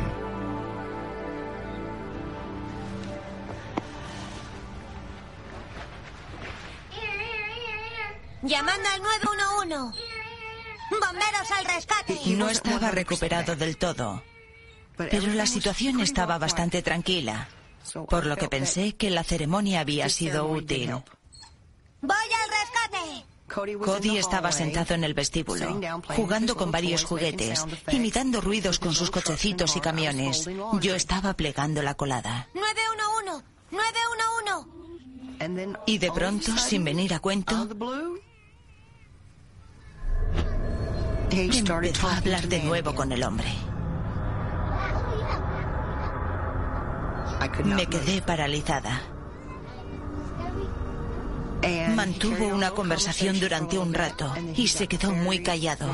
Llamando 8.43 8.89
al 8.89 9.01
911. 9.01 9.99
Bomberos 10.91 11.51
al 11.57 11.65
rescate. 11.65 12.19
No 12.37 12.49
estaba 12.49 12.91
recuperado 12.91 13.55
del 13.55 13.77
todo, 13.77 14.23
pero 15.09 15.27
la 15.33 15.45
situación 15.45 15.99
estaba 15.99 16.37
bastante 16.37 16.81
tranquila, 16.81 17.49
por 18.09 18.25
lo 18.25 18.37
que 18.37 18.47
pensé 18.47 18.95
que 18.95 19.09
la 19.09 19.23
ceremonia 19.23 19.81
había 19.81 20.09
sido 20.09 20.47
útil. 20.47 20.91
Voy 22.01 22.15
al 22.15 22.49
rescate. 22.49 23.31
Cody 23.51 24.17
estaba 24.17 24.51
sentado 24.51 24.95
en 24.95 25.03
el 25.03 25.13
vestíbulo, 25.13 25.79
jugando 26.15 26.55
con 26.55 26.71
varios 26.71 27.03
juguetes, 27.03 27.65
imitando 27.91 28.39
ruidos 28.39 28.79
con 28.79 28.93
sus 28.93 29.11
cochecitos 29.11 29.75
y 29.75 29.81
camiones. 29.81 30.49
Yo 30.79 30.95
estaba 30.95 31.33
plegando 31.33 31.81
la 31.81 31.95
colada. 31.95 32.47
911. 32.53 33.43
911. 33.71 35.81
Y 35.85 35.97
de 35.97 36.11
pronto, 36.11 36.57
sin 36.57 36.83
venir 36.83 37.13
a 37.13 37.19
cuento, 37.19 37.67
empezó 41.29 42.07
a 42.07 42.17
hablar 42.17 42.47
de 42.47 42.59
nuevo 42.59 42.95
con 42.95 43.11
el 43.11 43.23
hombre. 43.23 43.51
Me 47.65 47.87
quedé 47.87 48.21
paralizada. 48.21 49.01
Mantuvo 51.95 52.47
una 52.47 52.71
conversación 52.71 53.39
durante 53.39 53.77
un 53.77 53.93
rato 53.93 54.31
y 54.55 54.67
se 54.67 54.87
quedó 54.87 55.11
muy 55.11 55.41
callado. 55.41 55.87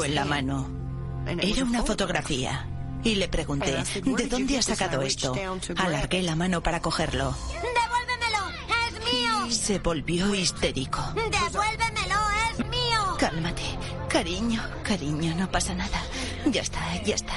Algo 0.00 0.04
en 0.04 0.14
la 0.14 0.24
mano. 0.24 0.68
Era 1.26 1.64
una 1.64 1.82
fotografía. 1.82 2.66
Y 3.02 3.14
le 3.14 3.28
pregunté, 3.28 3.82
¿de 4.04 4.26
dónde 4.26 4.58
ha 4.58 4.62
sacado 4.62 5.00
esto? 5.02 5.34
Alargué 5.76 6.22
la 6.22 6.36
mano 6.36 6.62
para 6.62 6.80
cogerlo. 6.80 7.34
Devuélvemelo. 7.48 8.48
Es 8.88 9.14
mío. 9.14 9.50
Se 9.50 9.78
volvió 9.78 10.34
histérico. 10.34 11.00
Devuélvemelo. 11.14 12.20
Es 12.50 12.58
mío. 12.66 13.16
Cálmate, 13.18 13.62
cariño, 14.08 14.62
cariño, 14.82 15.34
no 15.34 15.50
pasa 15.50 15.74
nada. 15.74 16.02
Ya 16.46 16.60
está, 16.60 17.02
ya 17.02 17.14
está. 17.14 17.34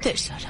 Tesoro. 0.00 0.48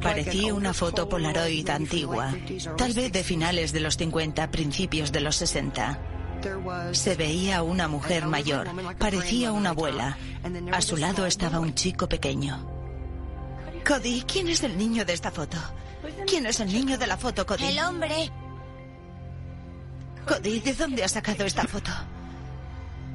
Parecía 0.00 0.54
una 0.54 0.72
foto 0.72 1.08
Polaroid 1.08 1.68
antigua, 1.68 2.34
tal 2.78 2.94
vez 2.94 3.12
de 3.12 3.22
finales 3.22 3.72
de 3.72 3.80
los 3.80 3.98
50, 3.98 4.50
principios 4.50 5.12
de 5.12 5.20
los 5.20 5.36
60. 5.36 6.00
Se 6.92 7.14
veía 7.16 7.62
una 7.62 7.88
mujer 7.88 8.26
mayor, 8.26 8.68
parecía 8.98 9.52
una 9.52 9.70
abuela. 9.70 10.16
A 10.72 10.80
su 10.80 10.96
lado 10.96 11.26
estaba 11.26 11.60
un 11.60 11.74
chico 11.74 12.08
pequeño. 12.08 12.66
Cody, 13.86 14.22
¿quién 14.26 14.48
es 14.48 14.62
el 14.62 14.76
niño 14.76 15.04
de 15.04 15.14
esta 15.14 15.30
foto? 15.30 15.56
¿Quién 16.26 16.46
es 16.46 16.60
el 16.60 16.72
niño 16.72 16.98
de 16.98 17.06
la 17.06 17.16
foto, 17.16 17.46
Cody? 17.46 17.64
El 17.64 17.78
hombre. 17.78 18.30
Cody, 20.26 20.60
¿de 20.60 20.74
dónde 20.74 21.04
has 21.04 21.12
sacado 21.12 21.44
esta 21.44 21.66
foto? 21.66 21.90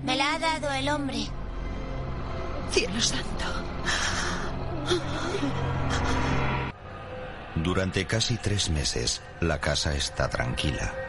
Me 0.04 0.16
la 0.16 0.34
ha 0.34 0.40
dado 0.40 0.72
el 0.72 0.90
hombre. 0.90 1.28
Cielo 2.72 3.00
santo. 3.00 3.46
Durante 7.56 8.06
casi 8.08 8.38
tres 8.38 8.70
meses, 8.70 9.22
la 9.40 9.60
casa 9.60 9.96
está 9.96 10.28
tranquila. 10.28 11.03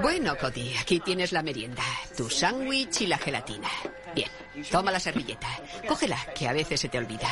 Bueno, 0.00 0.36
Cody, 0.36 0.76
aquí 0.76 1.00
tienes 1.00 1.32
la 1.32 1.42
merienda. 1.42 1.82
Tu 2.16 2.30
sándwich 2.30 3.00
y 3.02 3.06
la 3.06 3.18
gelatina. 3.18 3.68
Bien. 4.14 4.30
Toma 4.70 4.92
la 4.92 5.00
servilleta. 5.00 5.48
Cógela, 5.86 6.18
que 6.34 6.48
a 6.48 6.52
veces 6.52 6.80
se 6.80 6.88
te 6.88 6.98
olvida. 6.98 7.28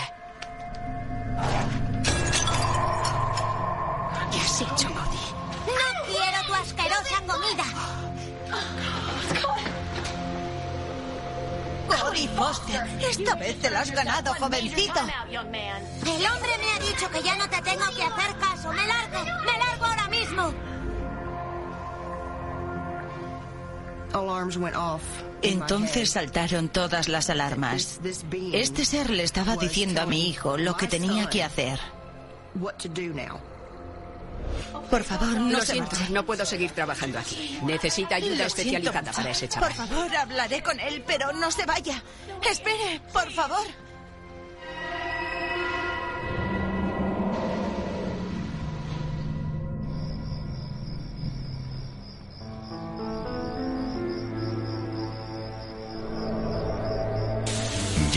¿Qué 4.33 4.39
has 4.39 4.61
hecho, 4.61 4.89
Cody? 4.89 5.27
¡No 5.67 6.05
quiero 6.07 6.47
tu 6.47 6.55
asquerosa 6.55 7.23
comida! 7.27 7.65
Cody 11.89 12.29
Foster, 12.29 12.87
esta 13.01 13.35
vez 13.37 13.61
te 13.61 13.71
la 13.71 13.81
has 13.81 13.91
ganado, 13.91 14.35
jovencito. 14.35 15.01
El 15.31 16.27
hombre 16.27 16.51
me 16.59 16.73
ha 16.73 16.79
dicho 16.81 17.09
que 17.11 17.23
ya 17.23 17.37
no 17.37 17.49
te 17.49 17.63
tengo 17.63 17.87
que 17.95 18.03
hacer 18.03 18.37
caso. 18.39 18.73
¡Me 18.73 18.87
largo! 18.87 19.25
¡Me 19.45 19.59
largo 19.59 19.85
ahora 19.85 20.09
mismo! 20.09 20.76
Entonces 25.43 26.11
saltaron 26.11 26.69
todas 26.69 27.09
las 27.09 27.31
alarmas. 27.31 28.01
Este 28.53 28.85
ser 28.85 29.11
le 29.11 29.23
estaba 29.23 29.57
diciendo 29.57 30.01
a 30.03 30.07
mi 30.07 30.29
hijo 30.29 30.57
lo 30.57 30.77
que 30.77 30.87
tenía 30.87 31.29
que 31.29 31.43
hacer. 31.43 31.79
Por 34.91 35.03
favor, 35.03 35.29
no 35.41 35.61
se 35.61 35.73
siento, 35.73 35.97
marche. 35.97 36.13
no 36.13 36.25
puedo 36.25 36.47
seguir 36.47 36.71
trabajando 36.71 37.19
aquí. 37.19 37.59
Necesita 37.65 38.15
ayuda 38.17 38.37
Lo 38.37 38.45
especializada 38.45 39.01
siento, 39.03 39.17
para 39.17 39.31
ese 39.31 39.49
Por 39.49 39.55
chaval. 39.55 39.73
favor, 39.75 40.17
hablaré 40.17 40.63
con 40.63 40.79
él, 40.79 41.03
pero 41.07 41.33
no 41.33 41.51
se 41.51 41.67
vaya. 41.67 42.03
Espere, 42.49 43.01
por 43.13 43.31
favor. 43.33 43.67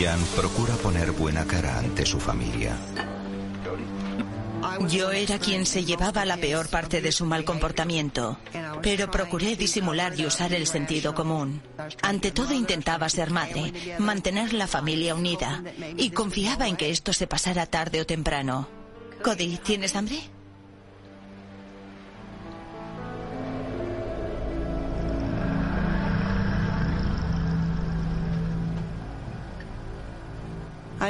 Jan 0.00 0.24
procura 0.34 0.74
poner 0.76 1.12
buena 1.12 1.44
cara 1.44 1.78
ante 1.78 2.06
su 2.06 2.18
familia. 2.18 2.74
Yo 4.88 5.10
era 5.10 5.38
quien 5.38 5.66
se 5.66 5.84
llevaba 5.84 6.24
la 6.24 6.38
peor 6.38 6.70
parte 6.70 7.02
de 7.02 7.12
su 7.12 7.26
mal 7.26 7.44
comportamiento, 7.44 8.38
pero 8.82 9.10
procuré 9.10 9.56
disimular 9.56 10.18
y 10.18 10.24
usar 10.24 10.54
el 10.54 10.66
sentido 10.66 11.14
común. 11.14 11.60
Ante 12.00 12.30
todo 12.30 12.54
intentaba 12.54 13.10
ser 13.10 13.30
madre, 13.30 13.74
mantener 13.98 14.54
la 14.54 14.66
familia 14.66 15.14
unida 15.14 15.62
y 15.98 16.10
confiaba 16.10 16.66
en 16.66 16.78
que 16.78 16.88
esto 16.88 17.12
se 17.12 17.26
pasara 17.26 17.66
tarde 17.66 18.00
o 18.00 18.06
temprano. 18.06 18.68
Cody, 19.22 19.58
¿tienes 19.58 19.94
hambre? 19.96 20.18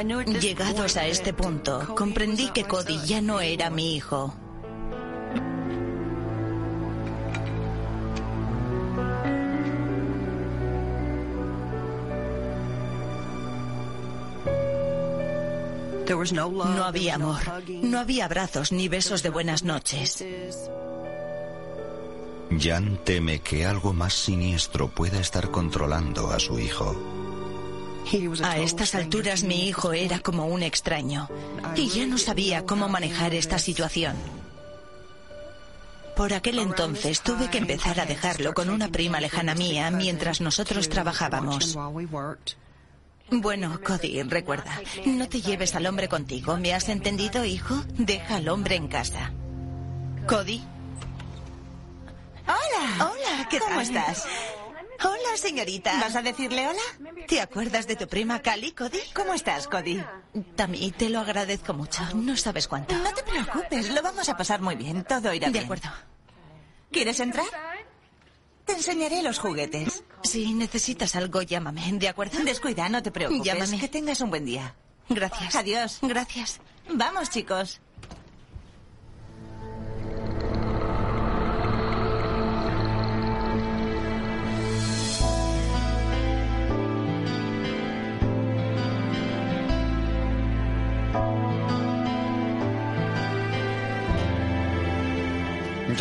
Llegados 0.03 0.97
a 0.97 1.05
este 1.05 1.31
punto, 1.31 1.93
comprendí 1.95 2.49
que 2.49 2.63
Cody 2.63 2.97
ya 3.05 3.21
no 3.21 3.39
era 3.39 3.69
mi 3.69 3.95
hijo. 3.95 4.33
No 16.23 16.83
había 16.83 17.15
amor, 17.15 17.41
no 17.83 17.99
había 17.99 18.25
abrazos 18.25 18.71
ni 18.71 18.87
besos 18.87 19.23
de 19.23 19.29
buenas 19.29 19.63
noches. 19.63 20.23
Jan 22.59 22.97
teme 23.03 23.39
que 23.39 23.65
algo 23.65 23.93
más 23.93 24.13
siniestro 24.13 24.89
pueda 24.89 25.19
estar 25.19 25.51
controlando 25.51 26.29
a 26.31 26.39
su 26.39 26.59
hijo. 26.59 27.20
A 28.43 28.57
estas 28.57 28.95
alturas 28.95 29.43
mi 29.43 29.67
hijo 29.67 29.93
era 29.93 30.19
como 30.19 30.45
un 30.47 30.63
extraño 30.63 31.29
y 31.75 31.89
ya 31.89 32.05
no 32.05 32.17
sabía 32.17 32.65
cómo 32.65 32.89
manejar 32.89 33.33
esta 33.33 33.59
situación. 33.59 34.15
Por 36.15 36.33
aquel 36.33 36.59
entonces 36.59 37.21
tuve 37.21 37.49
que 37.49 37.57
empezar 37.57 37.99
a 37.99 38.05
dejarlo 38.05 38.53
con 38.53 38.69
una 38.69 38.89
prima 38.89 39.21
lejana 39.21 39.55
mía 39.55 39.91
mientras 39.91 40.41
nosotros 40.41 40.89
trabajábamos. 40.89 41.77
Bueno, 43.29 43.79
Cody, 43.81 44.21
recuerda, 44.23 44.81
no 45.05 45.29
te 45.29 45.41
lleves 45.41 45.73
al 45.75 45.85
hombre 45.85 46.09
contigo. 46.09 46.57
¿Me 46.57 46.73
has 46.73 46.89
entendido, 46.89 47.45
hijo? 47.45 47.75
Deja 47.97 48.35
al 48.35 48.49
hombre 48.49 48.75
en 48.75 48.89
casa. 48.89 49.31
Cody. 50.27 50.61
Hola. 52.45 53.09
Hola, 53.09 53.47
¿qué 53.49 53.59
¿Cómo 53.59 53.75
tal? 53.75 53.81
estás? 53.83 54.25
Hola, 55.03 55.37
señorita. 55.37 55.99
¿Vas 55.99 56.15
a 56.15 56.21
decirle 56.21 56.67
hola? 56.67 56.81
¿Te 57.27 57.41
acuerdas 57.41 57.87
de 57.87 57.95
tu 57.95 58.07
prima 58.07 58.39
Cali, 58.39 58.71
Cody? 58.71 58.99
¿Cómo 59.15 59.33
estás, 59.33 59.67
Cody? 59.67 60.03
Tammy, 60.55 60.91
te 60.91 61.09
lo 61.09 61.19
agradezco 61.19 61.73
mucho. 61.73 62.03
No 62.15 62.35
sabes 62.37 62.67
cuánto. 62.67 62.95
No 62.95 63.11
te 63.13 63.23
preocupes, 63.23 63.89
lo 63.89 64.01
vamos 64.01 64.29
a 64.29 64.37
pasar 64.37 64.61
muy 64.61 64.75
bien. 64.75 65.03
Todo 65.03 65.33
irá 65.33 65.47
De 65.47 65.53
bien. 65.53 65.63
acuerdo. 65.65 65.89
¿Quieres 66.91 67.19
entrar? 67.19 67.45
Te 68.65 68.73
enseñaré 68.73 69.21
los 69.23 69.39
juguetes. 69.39 70.03
Si 70.23 70.53
necesitas 70.53 71.15
algo, 71.15 71.41
llámame, 71.41 71.81
¿de 71.93 72.07
acuerdo? 72.09 72.39
Descuida, 72.43 72.87
no 72.89 73.01
te 73.01 73.11
preocupes. 73.11 73.43
Llámame. 73.43 73.79
Que 73.79 73.87
tengas 73.87 74.21
un 74.21 74.29
buen 74.29 74.45
día. 74.45 74.75
Gracias. 75.09 75.55
Adiós. 75.55 75.99
Gracias. 76.01 76.59
Vamos, 76.89 77.29
chicos. 77.29 77.81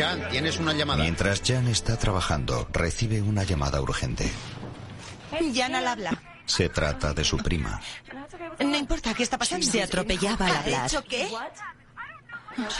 Jan, 0.00 0.28
tienes 0.30 0.58
una 0.58 0.72
llamada. 0.72 1.02
Mientras 1.02 1.42
Jan 1.44 1.68
está 1.68 1.98
trabajando, 1.98 2.66
recibe 2.72 3.20
una 3.20 3.44
llamada 3.44 3.82
urgente. 3.82 4.30
Jan 5.54 5.74
al 5.74 5.86
habla. 5.86 6.22
Se 6.46 6.68
trata 6.70 7.12
de 7.12 7.22
su 7.22 7.36
prima. 7.36 7.80
No 8.60 8.76
importa 8.76 9.12
qué 9.12 9.22
está 9.22 9.36
pasando. 9.36 9.66
Se 9.66 9.82
atropellaba 9.82 10.46
al 10.46 10.52
¿Ha 10.52 10.60
hablar. 10.60 10.86
hecho 10.86 11.04
qué? 11.04 11.28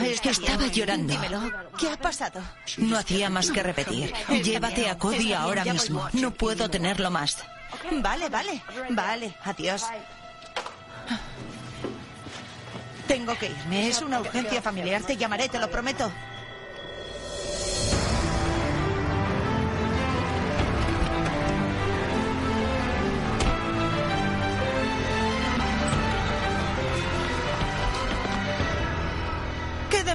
Es 0.00 0.20
que 0.20 0.30
estaba 0.30 0.66
llorando. 0.68 1.12
Dímelo. 1.12 1.40
¿Qué 1.78 1.90
ha 1.90 1.96
pasado? 1.96 2.40
No 2.78 2.96
hacía 2.96 3.28
más 3.28 3.50
que 3.50 3.62
repetir. 3.62 4.12
Llévate 4.42 4.88
a 4.88 4.96
Cody 4.98 5.35
ahora 5.35 5.64
mismo. 5.64 6.09
No 6.14 6.30
puedo 6.33 6.70
tenerlo 6.70 7.11
más. 7.11 7.37
Vale, 8.02 8.28
vale. 8.28 8.62
Vale, 8.90 9.37
adiós. 9.44 9.85
Tengo 13.06 13.37
que 13.38 13.46
irme. 13.46 13.88
Es 13.88 14.00
una 14.00 14.20
urgencia 14.20 14.62
familiar. 14.62 15.02
Te 15.02 15.16
llamaré, 15.16 15.48
te 15.48 15.59
lo 15.59 15.70
prometo. 15.70 16.11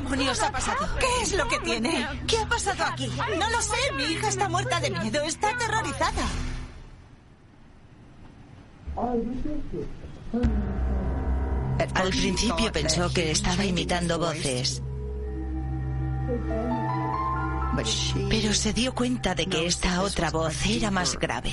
Demonios 0.06 0.42
ha 0.42 0.52
pasado? 0.52 0.88
¿Qué 1.00 1.24
es 1.24 1.34
lo 1.34 1.48
que 1.48 1.60
tiene? 1.60 2.08
¿Qué 2.28 2.38
ha 2.38 2.46
pasado 2.46 2.84
aquí? 2.86 3.10
No 3.38 3.50
lo 3.50 3.62
sé. 3.62 3.76
Mi 3.98 4.04
hija 4.04 4.30
está 4.30 4.48
muerta 4.48 4.80
de 4.80 4.92
miedo. 4.92 5.22
Está 5.24 5.50
aterrorizada. 5.50 6.24
Al 11.94 12.10
principio 12.10 12.72
pensó 12.72 13.12
que 13.12 13.32
estaba 13.32 13.66
imitando 13.66 14.18
voces, 14.18 14.82
pero 18.30 18.54
se 18.54 18.72
dio 18.72 18.96
cuenta 18.96 19.36
de 19.36 19.48
que 19.48 19.66
esta 19.66 20.02
otra 20.02 20.32
voz 20.32 20.66
era 20.66 20.92
más 20.92 21.18
grave. 21.20 21.52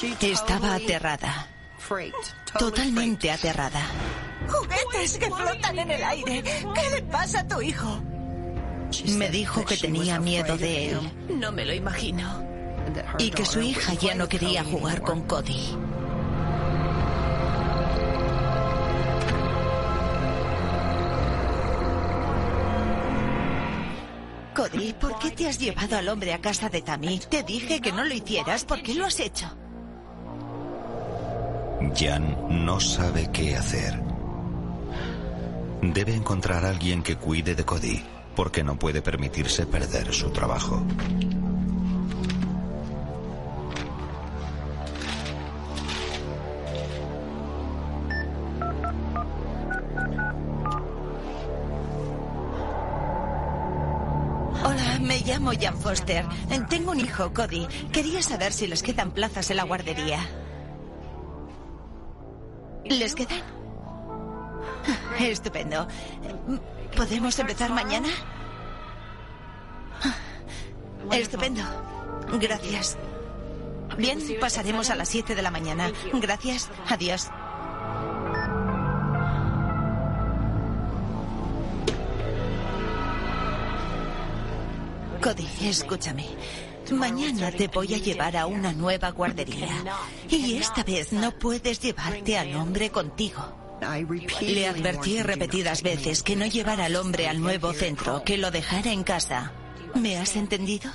Estaba 0.00 0.76
aterrada, 0.76 1.48
totalmente 2.56 3.32
aterrada. 3.32 3.82
Juguetes 4.48 5.18
que 5.18 5.26
flotan 5.26 5.78
en 5.78 5.90
el 5.90 6.04
aire. 6.04 6.42
¿Qué 6.44 6.90
le 6.90 7.02
pasa 7.02 7.40
a 7.40 7.48
tu 7.48 7.60
hijo? 7.60 8.00
Me 9.16 9.28
dijo 9.28 9.64
que 9.64 9.76
tenía 9.76 10.20
miedo 10.20 10.56
de 10.56 10.90
él 10.90 11.00
No 11.28 11.50
me 11.50 11.64
lo 11.64 11.74
imagino. 11.74 12.46
y 13.18 13.30
que 13.30 13.44
su 13.44 13.60
hija 13.60 13.94
ya 13.94 14.14
no 14.14 14.28
quería 14.28 14.62
jugar 14.62 15.02
con 15.02 15.22
Cody. 15.22 15.76
Cody, 24.54 24.92
¿por 24.94 25.18
qué 25.18 25.30
te 25.30 25.46
has 25.48 25.58
llevado 25.58 25.96
al 25.96 26.08
hombre 26.08 26.32
a 26.32 26.40
casa 26.40 26.68
de 26.68 26.82
Tammy? 26.82 27.20
Te 27.30 27.42
dije 27.44 27.80
que 27.80 27.92
no 27.92 28.04
lo 28.04 28.12
hicieras. 28.14 28.64
¿Por 28.64 28.82
qué 28.82 28.94
lo 28.94 29.06
has 29.06 29.20
hecho? 29.20 29.46
Jan 31.96 32.64
no 32.64 32.80
sabe 32.80 33.30
qué 33.32 33.56
hacer. 33.56 34.00
Debe 35.82 36.14
encontrar 36.14 36.64
a 36.64 36.70
alguien 36.70 37.02
que 37.02 37.16
cuide 37.16 37.54
de 37.54 37.64
Cody, 37.64 38.02
porque 38.34 38.64
no 38.64 38.78
puede 38.78 39.02
permitirse 39.02 39.66
perder 39.66 40.12
su 40.12 40.30
trabajo. 40.30 40.82
Hola, 54.64 54.98
me 55.00 55.20
llamo 55.20 55.52
Jan 55.58 55.78
Foster. 55.78 56.24
Tengo 56.68 56.90
un 56.92 57.00
hijo, 57.00 57.32
Cody. 57.32 57.66
Quería 57.92 58.22
saber 58.22 58.52
si 58.52 58.66
les 58.66 58.82
quedan 58.82 59.12
plazas 59.12 59.50
en 59.50 59.58
la 59.58 59.64
guardería. 59.64 60.18
¿Les 62.88 63.14
quedan? 63.14 63.42
Estupendo. 65.20 65.86
¿Podemos 66.96 67.38
empezar 67.38 67.70
mañana? 67.70 68.08
Estupendo. 71.12 71.62
Gracias. 72.40 72.96
Bien, 73.96 74.20
pasaremos 74.40 74.90
a 74.90 74.94
las 74.94 75.08
7 75.08 75.34
de 75.34 75.42
la 75.42 75.50
mañana. 75.50 75.90
Gracias. 76.12 76.70
Adiós. 76.88 77.30
Cody, 85.20 85.48
escúchame. 85.62 86.26
Mañana 86.92 87.50
te 87.50 87.68
voy 87.68 87.94
a 87.94 87.98
llevar 87.98 88.36
a 88.36 88.46
una 88.46 88.72
nueva 88.72 89.10
guardería. 89.10 89.68
Y 90.28 90.56
esta 90.56 90.82
vez 90.82 91.12
no 91.12 91.32
puedes 91.32 91.80
llevarte 91.80 92.38
al 92.38 92.54
hombre 92.54 92.90
contigo. 92.90 93.68
Le 94.40 94.66
advertí 94.66 95.22
repetidas 95.22 95.82
veces 95.82 96.22
que 96.22 96.36
no 96.36 96.46
llevara 96.46 96.86
al 96.86 96.96
hombre 96.96 97.28
al 97.28 97.40
nuevo 97.40 97.72
centro, 97.72 98.22
que 98.24 98.38
lo 98.38 98.50
dejara 98.50 98.92
en 98.92 99.04
casa. 99.04 99.52
¿Me 99.94 100.16
has 100.16 100.36
entendido? 100.36 100.90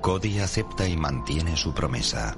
Cody 0.00 0.38
acepta 0.38 0.88
y 0.88 0.96
mantiene 0.96 1.56
su 1.56 1.74
promesa. 1.74 2.36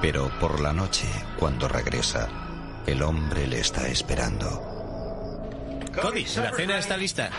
Pero 0.00 0.30
por 0.40 0.60
la 0.60 0.72
noche, 0.72 1.06
cuando 1.38 1.68
regresa, 1.68 2.28
el 2.86 3.02
hombre 3.02 3.46
le 3.46 3.60
está 3.60 3.88
esperando. 3.88 4.48
Cody, 6.00 6.24
la 6.36 6.52
cena 6.54 6.78
está 6.78 6.96
lista. 6.96 7.30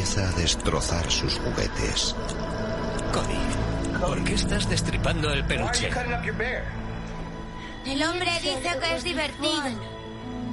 Empieza 0.00 0.30
a 0.30 0.32
destrozar 0.32 1.10
sus 1.10 1.38
juguetes. 1.38 2.16
Cody, 3.12 4.00
¿por 4.00 4.24
qué 4.24 4.32
estás 4.32 4.66
destripando 4.66 5.30
el 5.30 5.44
peluche? 5.44 5.90
El 7.84 8.02
hombre 8.02 8.30
dice 8.42 8.78
que 8.80 8.96
es 8.96 9.04
divertido. 9.04 9.62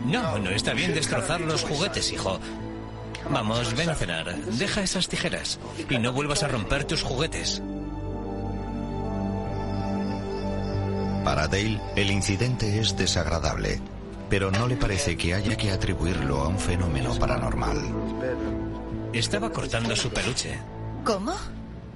No, 0.05 0.37
no 0.37 0.49
está 0.49 0.73
bien 0.73 0.93
destrozar 0.93 1.39
los 1.39 1.63
juguetes, 1.63 2.11
hijo. 2.11 2.41
Vamos, 3.29 3.73
ven 3.73 3.89
a 3.89 3.95
cenar. 3.95 4.35
Deja 4.35 4.81
esas 4.81 5.07
tijeras. 5.07 5.59
Y 5.89 5.97
no 5.97 6.11
vuelvas 6.11 6.43
a 6.43 6.49
romper 6.49 6.83
tus 6.83 7.03
juguetes. 7.03 7.61
Para 11.23 11.47
Dale, 11.47 11.79
el 11.95 12.11
incidente 12.11 12.79
es 12.81 12.97
desagradable, 12.97 13.79
pero 14.29 14.51
no 14.51 14.67
le 14.67 14.75
parece 14.75 15.15
que 15.15 15.33
haya 15.33 15.55
que 15.55 15.71
atribuirlo 15.71 16.41
a 16.41 16.49
un 16.49 16.59
fenómeno 16.59 17.15
paranormal. 17.15 18.66
Estaba 19.13 19.49
cortando 19.51 19.95
su 19.95 20.09
peluche. 20.11 20.57
¿Cómo? 21.03 21.33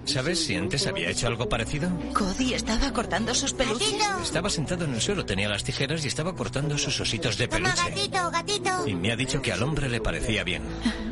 ¿Sabes 0.05 0.43
si 0.45 0.55
antes 0.55 0.87
había 0.87 1.09
hecho 1.09 1.27
algo 1.27 1.47
parecido? 1.47 1.89
Cody 2.13 2.55
estaba 2.55 2.91
cortando 2.91 3.35
sus 3.35 3.53
peluches. 3.53 3.93
Estaba 4.23 4.49
sentado 4.49 4.85
en 4.85 4.95
el 4.95 5.01
suelo, 5.01 5.25
tenía 5.25 5.47
las 5.47 5.63
tijeras 5.63 6.03
y 6.03 6.07
estaba 6.07 6.33
cortando 6.35 6.77
sus 6.77 6.99
ositos 6.99 7.37
de 7.37 7.47
Toma, 7.47 7.73
peluche. 7.75 7.89
gatito, 8.09 8.31
gatito. 8.31 8.87
Y 8.87 8.95
me 8.95 9.11
ha 9.11 9.15
dicho 9.15 9.41
que 9.41 9.51
al 9.51 9.61
hombre 9.61 9.89
le 9.89 10.01
parecía 10.01 10.43
bien. 10.43 10.63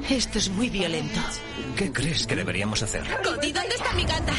Esto 0.09 0.39
es 0.39 0.49
muy 0.49 0.69
violento. 0.69 1.19
¿Qué 1.75 1.91
crees 1.91 2.25
que 2.25 2.35
deberíamos 2.35 2.81
hacer? 2.81 3.03
Cody, 3.23 3.51
¿dónde 3.51 3.75
está 3.75 3.93
mi 3.93 4.05
gata? 4.05 4.33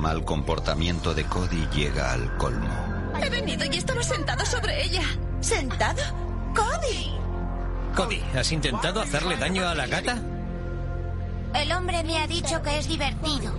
Mal 0.00 0.24
comportamiento 0.24 1.14
de 1.14 1.24
Cody 1.24 1.68
llega 1.74 2.12
al 2.12 2.36
colmo. 2.36 2.68
He 3.22 3.28
venido 3.28 3.64
y 3.70 3.76
estaba 3.76 4.02
sentado 4.02 4.44
sobre 4.46 4.82
ella. 4.82 5.02
¿Sentado? 5.40 6.02
¡Cody! 6.54 7.12
Cody, 7.94 8.22
¿has 8.34 8.50
intentado 8.50 9.00
hacerle 9.00 9.36
daño 9.36 9.68
a 9.68 9.74
la 9.74 9.86
gata? 9.86 10.18
El 11.54 11.72
hombre 11.72 12.02
me 12.04 12.18
ha 12.18 12.26
dicho 12.26 12.62
que 12.62 12.78
es 12.78 12.88
divertido. 12.88 13.52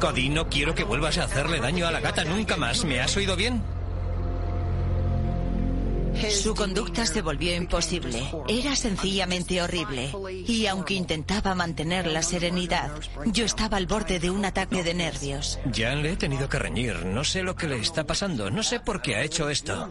Cody, 0.00 0.28
no 0.28 0.48
quiero 0.48 0.74
que 0.74 0.84
vuelvas 0.84 1.18
a 1.18 1.24
hacerle 1.24 1.60
daño 1.60 1.86
a 1.86 1.90
la 1.90 2.00
gata 2.00 2.24
nunca 2.24 2.56
más. 2.56 2.84
¿Me 2.84 3.00
has 3.00 3.16
oído 3.16 3.36
bien? 3.36 3.62
Su 6.30 6.54
conducta 6.54 7.06
se 7.06 7.22
volvió 7.22 7.54
imposible. 7.54 8.22
Era 8.48 8.76
sencillamente 8.76 9.62
horrible. 9.62 10.12
Y 10.46 10.66
aunque 10.66 10.94
intentaba 10.94 11.54
mantener 11.54 12.06
la 12.06 12.22
serenidad, 12.22 12.90
yo 13.26 13.44
estaba 13.44 13.76
al 13.76 13.86
borde 13.86 14.18
de 14.18 14.30
un 14.30 14.44
ataque 14.44 14.82
de 14.82 14.94
nervios. 14.94 15.58
Ya 15.72 15.94
le 15.94 16.12
he 16.12 16.16
tenido 16.16 16.48
que 16.48 16.58
reñir. 16.58 17.04
No 17.06 17.24
sé 17.24 17.42
lo 17.42 17.56
que 17.56 17.68
le 17.68 17.78
está 17.78 18.04
pasando. 18.04 18.50
No 18.50 18.62
sé 18.62 18.80
por 18.80 19.02
qué 19.02 19.16
ha 19.16 19.22
hecho 19.22 19.48
esto. 19.48 19.90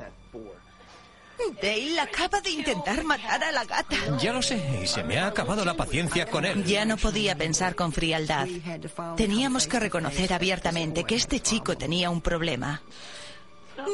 Dale 1.62 2.00
acaba 2.00 2.42
de 2.42 2.52
intentar 2.52 3.04
matar 3.04 3.44
a 3.44 3.52
la 3.52 3.64
gata. 3.64 3.96
Ya 4.22 4.34
lo 4.34 4.42
sé, 4.42 4.82
y 4.84 4.88
se 4.88 5.04
me 5.04 5.18
ha 5.18 5.28
acabado 5.28 5.64
la 5.64 5.74
paciencia 5.74 6.26
con 6.26 6.46
él. 6.46 6.64
Ya 6.66 6.86
no 6.86 6.98
podía 6.98 7.36
pensar 7.36 7.76
con 7.76 7.92
frialdad. 7.92 8.48
Teníamos 9.16 9.68
que 9.68 9.80
reconocer 9.80 10.34
abiertamente 10.34 11.06
que 11.06 11.16
este 11.16 11.40
chico 11.40 11.78
tenía 11.78 12.10
un 12.10 12.22
problema. 12.22 12.82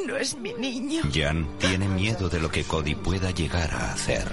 No 0.03 0.17
es 0.17 0.35
mi 0.35 0.53
niño. 0.53 1.01
Jan 1.13 1.47
tiene 1.57 1.87
miedo 1.87 2.29
de 2.29 2.39
lo 2.39 2.49
que 2.49 2.63
Cody 2.63 2.95
pueda 2.95 3.31
llegar 3.31 3.73
a 3.73 3.93
hacer. 3.93 4.31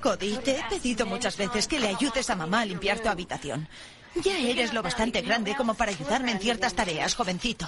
Cody, 0.00 0.36
te 0.44 0.58
he 0.58 0.62
pedido 0.68 1.06
muchas 1.06 1.36
veces 1.38 1.66
que 1.66 1.80
le 1.80 1.88
ayudes 1.88 2.28
a 2.28 2.36
mamá 2.36 2.60
a 2.60 2.66
limpiar 2.66 3.00
tu 3.00 3.08
habitación. 3.08 3.66
Ya 4.22 4.38
eres 4.38 4.72
lo 4.74 4.82
bastante 4.82 5.22
grande 5.22 5.56
como 5.56 5.74
para 5.74 5.90
ayudarme 5.90 6.32
en 6.32 6.40
ciertas 6.40 6.74
tareas, 6.74 7.14
jovencito. 7.14 7.66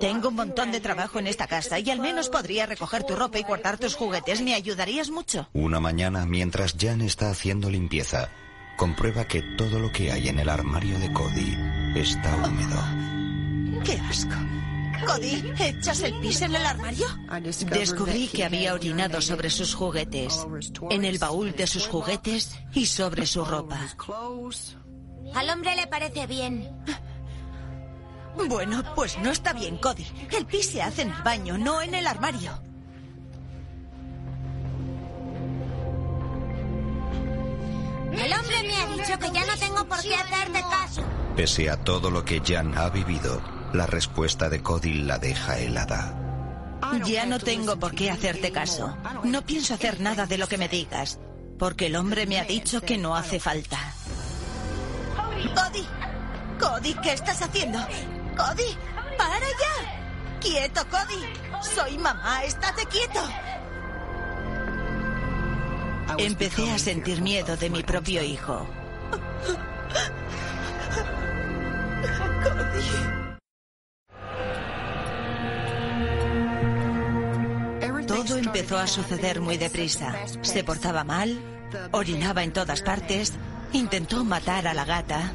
Tengo 0.00 0.28
un 0.28 0.34
montón 0.34 0.72
de 0.72 0.80
trabajo 0.80 1.18
en 1.18 1.26
esta 1.26 1.46
casa 1.46 1.78
y 1.78 1.90
al 1.90 2.00
menos 2.00 2.28
podría 2.28 2.66
recoger 2.66 3.04
tu 3.04 3.16
ropa 3.16 3.38
y 3.38 3.42
guardar 3.42 3.78
tus 3.78 3.94
juguetes. 3.94 4.42
¿Me 4.42 4.54
ayudarías 4.54 5.10
mucho? 5.10 5.48
Una 5.52 5.80
mañana, 5.80 6.26
mientras 6.26 6.76
Jan 6.78 7.00
está 7.00 7.30
haciendo 7.30 7.70
limpieza, 7.70 8.28
comprueba 8.76 9.26
que 9.26 9.42
todo 9.56 9.78
lo 9.78 9.90
que 9.90 10.12
hay 10.12 10.28
en 10.28 10.38
el 10.38 10.48
armario 10.48 10.98
de 10.98 11.12
Cody 11.12 11.56
está 11.94 12.36
húmedo. 12.36 13.82
¡Qué 13.84 13.98
asco! 14.00 14.34
Cody, 15.06 15.52
¿echas 15.60 16.02
el 16.02 16.18
pis 16.20 16.42
en 16.42 16.54
el 16.54 16.64
armario? 16.64 17.06
Descubrí 17.70 18.28
que 18.28 18.44
había 18.44 18.74
orinado 18.74 19.20
sobre 19.20 19.50
sus 19.50 19.74
juguetes, 19.74 20.46
en 20.90 21.04
el 21.04 21.18
baúl 21.18 21.52
de 21.52 21.66
sus 21.66 21.86
juguetes 21.86 22.58
y 22.72 22.86
sobre 22.86 23.26
su 23.26 23.44
ropa. 23.44 23.78
Al 25.34 25.50
hombre 25.50 25.76
le 25.76 25.86
parece 25.86 26.26
bien. 26.26 26.68
Bueno, 28.48 28.82
pues 28.94 29.18
no 29.18 29.30
está 29.30 29.52
bien, 29.52 29.78
Cody. 29.78 30.06
El 30.36 30.46
pis 30.46 30.70
se 30.70 30.82
hace 30.82 31.02
en 31.02 31.10
el 31.10 31.22
baño, 31.22 31.58
no 31.58 31.80
en 31.82 31.94
el 31.94 32.06
armario. 32.06 32.52
El 38.12 38.32
hombre 38.32 38.62
me 38.62 38.76
ha 38.76 38.86
dicho 38.86 39.18
que 39.18 39.30
ya 39.30 39.44
no 39.44 39.56
tengo 39.58 39.84
por 39.86 40.00
qué 40.00 40.14
hacerte 40.14 40.60
caso. 40.62 41.02
Pese 41.36 41.68
a 41.68 41.76
todo 41.76 42.10
lo 42.10 42.24
que 42.24 42.40
Jan 42.40 42.76
ha 42.78 42.88
vivido, 42.88 43.42
la 43.74 43.86
respuesta 43.86 44.48
de 44.48 44.62
Cody 44.62 44.94
la 44.94 45.18
deja 45.18 45.58
helada. 45.58 46.22
Ya 47.04 47.26
no 47.26 47.38
tengo 47.38 47.78
por 47.78 47.94
qué 47.94 48.10
hacerte 48.10 48.52
caso. 48.52 48.96
No 49.24 49.42
pienso 49.42 49.74
hacer 49.74 50.00
nada 50.00 50.26
de 50.26 50.38
lo 50.38 50.46
que 50.46 50.56
me 50.56 50.68
digas, 50.68 51.18
porque 51.58 51.86
el 51.86 51.96
hombre 51.96 52.26
me 52.26 52.38
ha 52.38 52.44
dicho 52.44 52.80
que 52.80 52.96
no 52.96 53.16
hace 53.16 53.40
falta. 53.40 53.78
Cody, 55.54 55.86
Cody, 56.58 56.94
¿qué 57.02 57.12
estás 57.12 57.42
haciendo? 57.42 57.78
Cody, 58.36 58.76
para 59.16 59.46
ya. 59.62 60.40
Quieto, 60.40 60.82
Cody. 60.90 61.24
Soy 61.74 61.96
mamá, 61.98 62.44
estate 62.44 62.84
quieto. 62.86 63.20
Empecé 66.18 66.70
a 66.70 66.78
sentir 66.78 67.20
miedo 67.22 67.56
de 67.56 67.70
mi 67.70 67.82
propio 67.82 68.22
hijo. 68.22 68.66
Todo 78.06 78.36
empezó 78.38 78.78
a 78.78 78.86
suceder 78.86 79.40
muy 79.40 79.56
deprisa. 79.56 80.14
Se 80.42 80.62
portaba 80.62 81.04
mal, 81.04 81.40
orinaba 81.92 82.42
en 82.44 82.52
todas 82.52 82.82
partes, 82.82 83.32
intentó 83.72 84.24
matar 84.24 84.66
a 84.68 84.74
la 84.74 84.84
gata. 84.84 85.32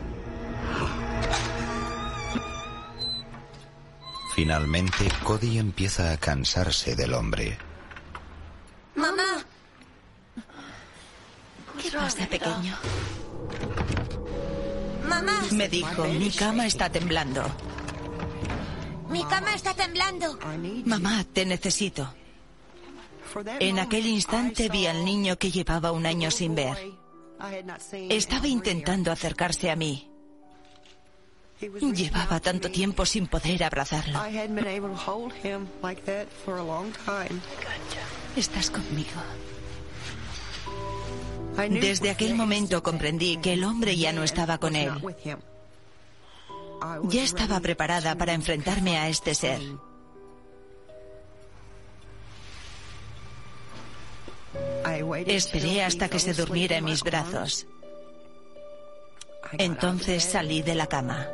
Finalmente, 4.41 5.07
Cody 5.23 5.59
empieza 5.59 6.11
a 6.11 6.17
cansarse 6.17 6.95
del 6.95 7.13
hombre. 7.13 7.59
Mamá, 8.95 9.45
¿Qué 11.79 11.91
pasa, 11.91 12.25
pequeño? 12.25 12.75
mamá, 15.07 15.43
Me 15.51 15.69
dijo, 15.69 16.05
mi 16.05 16.31
cama 16.31 16.65
está 16.65 16.89
temblando. 16.89 17.43
mi 19.09 19.23
cama 19.25 19.53
está 19.53 19.75
temblando. 19.75 20.39
Mamá, 20.85 21.23
te 21.31 21.45
necesito. 21.45 22.11
En 23.59 23.77
aquel 23.77 24.07
instante 24.07 24.69
vi 24.69 24.87
al 24.87 25.05
niño 25.05 25.37
que 25.37 25.51
llevaba 25.51 25.91
un 25.91 26.07
año 26.07 26.31
sin 26.31 26.55
ver. 26.55 26.75
Estaba 28.09 28.47
intentando 28.47 29.11
acercarse 29.11 29.69
a 29.69 29.75
mí. 29.75 30.10
Llevaba 31.61 32.39
tanto 32.39 32.71
tiempo 32.71 33.05
sin 33.05 33.27
poder 33.27 33.63
abrazarlo. 33.63 34.19
Estás 38.35 38.71
conmigo. 38.71 39.21
Desde 41.69 42.09
aquel 42.09 42.33
momento 42.33 42.81
comprendí 42.81 43.37
que 43.37 43.53
el 43.53 43.63
hombre 43.63 43.95
ya 43.95 44.11
no 44.11 44.23
estaba 44.23 44.57
con 44.57 44.75
él. 44.75 44.91
Ya 47.03 47.23
estaba 47.23 47.59
preparada 47.59 48.15
para 48.15 48.33
enfrentarme 48.33 48.97
a 48.97 49.09
este 49.09 49.35
ser. 49.35 49.61
Esperé 55.27 55.83
hasta 55.83 56.09
que 56.09 56.19
se 56.19 56.33
durmiera 56.33 56.77
en 56.77 56.85
mis 56.85 57.03
brazos. 57.03 57.67
Entonces 59.57 60.23
salí 60.23 60.63
de 60.63 60.75
la 60.75 60.87
cama. 60.87 61.27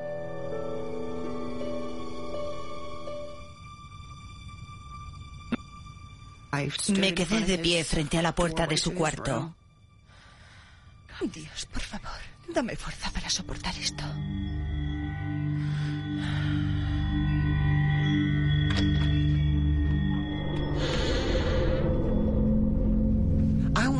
Me 6.97 7.13
quedé 7.13 7.41
de 7.41 7.57
pie 7.57 7.83
frente 7.83 8.17
a 8.17 8.21
la 8.21 8.33
puerta 8.33 8.67
de 8.67 8.77
su 8.77 8.93
cuarto. 8.93 9.55
Dios, 11.21 11.65
por 11.65 11.81
favor, 11.81 12.19
dame 12.53 12.75
fuerza 12.75 13.11
para 13.11 13.29
soportar 13.29 13.75
esto. 13.77 14.03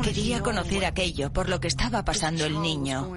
Quería 0.07 0.41
conocer 0.41 0.85
aquello 0.85 1.33
por 1.33 1.49
lo 1.49 1.59
que 1.59 1.67
estaba 1.67 2.05
pasando 2.05 2.45
el 2.45 2.61
niño. 2.61 3.13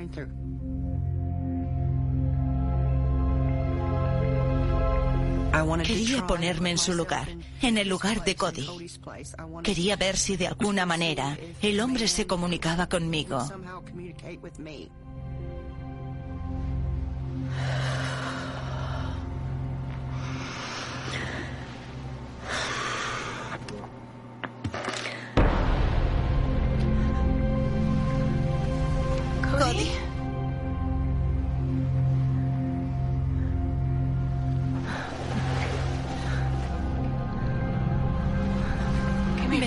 Quería 5.84 6.26
ponerme 6.26 6.70
en 6.70 6.78
su 6.78 6.92
lugar, 6.92 7.28
en 7.60 7.78
el 7.78 7.88
lugar 7.88 8.24
de 8.24 8.36
Cody. 8.36 8.68
Quería 9.62 9.96
ver 9.96 10.16
si 10.16 10.36
de 10.36 10.46
alguna 10.46 10.86
manera 10.86 11.36
el 11.60 11.80
hombre 11.80 12.06
se 12.08 12.26
comunicaba 12.26 12.88
conmigo. 12.88 13.48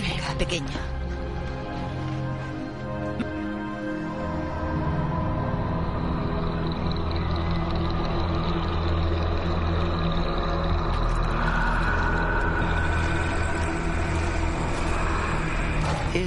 Venga, 0.04 0.38
pequeña. 0.38 0.94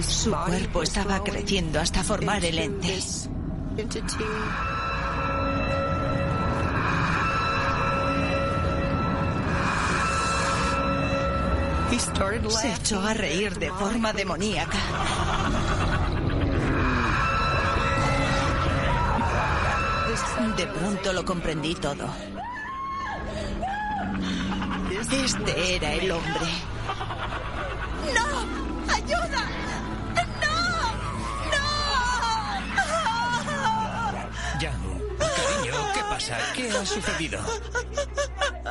Su 0.03 0.33
cuerpo 0.33 0.83
estaba 0.83 1.23
creciendo 1.23 1.79
hasta 1.79 2.03
formar 2.03 2.45
el 2.45 2.59
ente. 2.59 2.99
Se 11.99 12.73
echó 12.75 13.01
a 13.01 13.15
reír 13.15 13.59
de 13.59 13.71
forma 13.71 14.13
demoníaca. 14.13 14.77
De 20.57 20.67
pronto 20.67 21.13
lo 21.15 21.25
comprendí 21.25 21.75
todo. 21.75 22.07
Este 25.11 25.77
era 25.77 25.93
el 25.95 26.11
hombre. 26.11 26.47
¡No! 28.15 28.93
¡Ayuda! 28.95 29.49
Jan, 34.61 34.81
cariño, 35.19 35.75
¿qué 35.95 36.01
pasa? 36.11 36.39
¿Qué 36.55 36.71
ha 36.71 36.87
sucedido? 36.87 37.41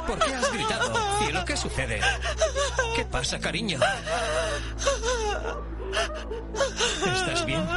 ¿Por 0.08 0.20
qué 0.20 0.34
has 0.34 0.54
gritado? 0.54 1.20
Cielo, 1.20 1.46
¿qué 1.46 1.58
sucede? 1.58 2.02
¿Qué 2.96 3.04
pasa, 3.06 3.40
cariño? 3.40 3.78
¿Estás 7.06 7.46
bien? 7.46 7.68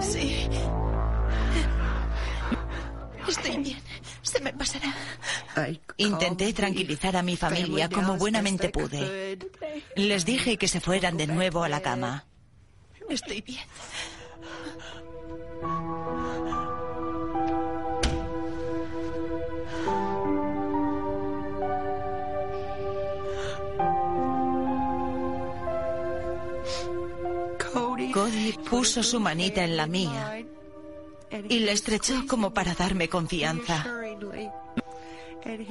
Sí. 0.00 0.48
Estoy 3.28 3.56
bien. 3.58 3.78
Se 4.22 4.40
me 4.40 4.52
pasará. 4.52 4.92
Intenté 5.98 6.52
tranquilizar 6.52 7.16
a 7.16 7.22
mi 7.22 7.36
familia 7.36 7.88
como 7.88 8.16
buenamente 8.16 8.70
pude. 8.70 9.38
Les 9.94 10.24
dije 10.24 10.56
que 10.56 10.66
se 10.66 10.80
fueran 10.80 11.16
de 11.16 11.28
nuevo 11.28 11.62
a 11.62 11.68
la 11.68 11.80
cama. 11.80 12.24
Estoy 13.08 13.40
bien. 13.42 13.64
Cody 28.24 28.52
puso 28.70 29.02
su 29.02 29.20
manita 29.20 29.64
en 29.64 29.76
la 29.76 29.86
mía 29.86 30.42
y 31.46 31.58
la 31.58 31.72
estrechó 31.72 32.26
como 32.26 32.54
para 32.54 32.72
darme 32.72 33.06
confianza. 33.06 33.84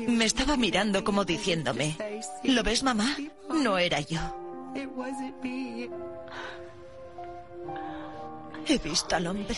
Me 0.08 0.26
estaba 0.26 0.56
mirando 0.56 1.04
como 1.04 1.26
diciéndome, 1.26 1.98
¿lo 2.44 2.62
ves 2.62 2.84
mamá? 2.84 3.18
No 3.50 3.80
era 3.80 4.02
yo. 4.02 4.20
He 8.68 8.78
visto 8.78 9.16
al 9.16 9.26
hombre. 9.26 9.58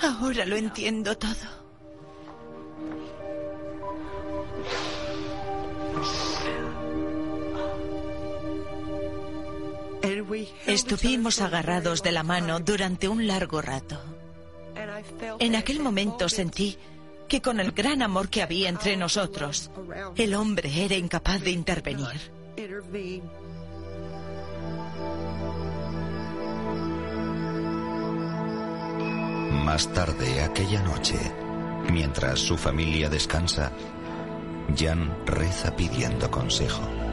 Ahora 0.00 0.46
lo 0.46 0.56
entiendo 0.56 1.14
todo. 1.18 1.67
Estuvimos 10.66 11.40
agarrados 11.40 12.02
de 12.02 12.12
la 12.12 12.22
mano 12.22 12.60
durante 12.60 13.08
un 13.08 13.26
largo 13.26 13.62
rato. 13.62 14.00
En 15.38 15.56
aquel 15.56 15.80
momento 15.80 16.28
sentí 16.28 16.76
que 17.28 17.42
con 17.42 17.60
el 17.60 17.72
gran 17.72 18.02
amor 18.02 18.28
que 18.28 18.42
había 18.42 18.68
entre 18.68 18.96
nosotros, 18.96 19.70
el 20.16 20.34
hombre 20.34 20.84
era 20.84 20.96
incapaz 20.96 21.42
de 21.42 21.50
intervenir. 21.50 22.32
Más 29.64 29.92
tarde 29.92 30.42
aquella 30.42 30.82
noche, 30.82 31.18
mientras 31.92 32.38
su 32.40 32.56
familia 32.56 33.08
descansa, 33.10 33.70
Jan 34.76 35.26
reza 35.26 35.76
pidiendo 35.76 36.30
consejo. 36.30 37.07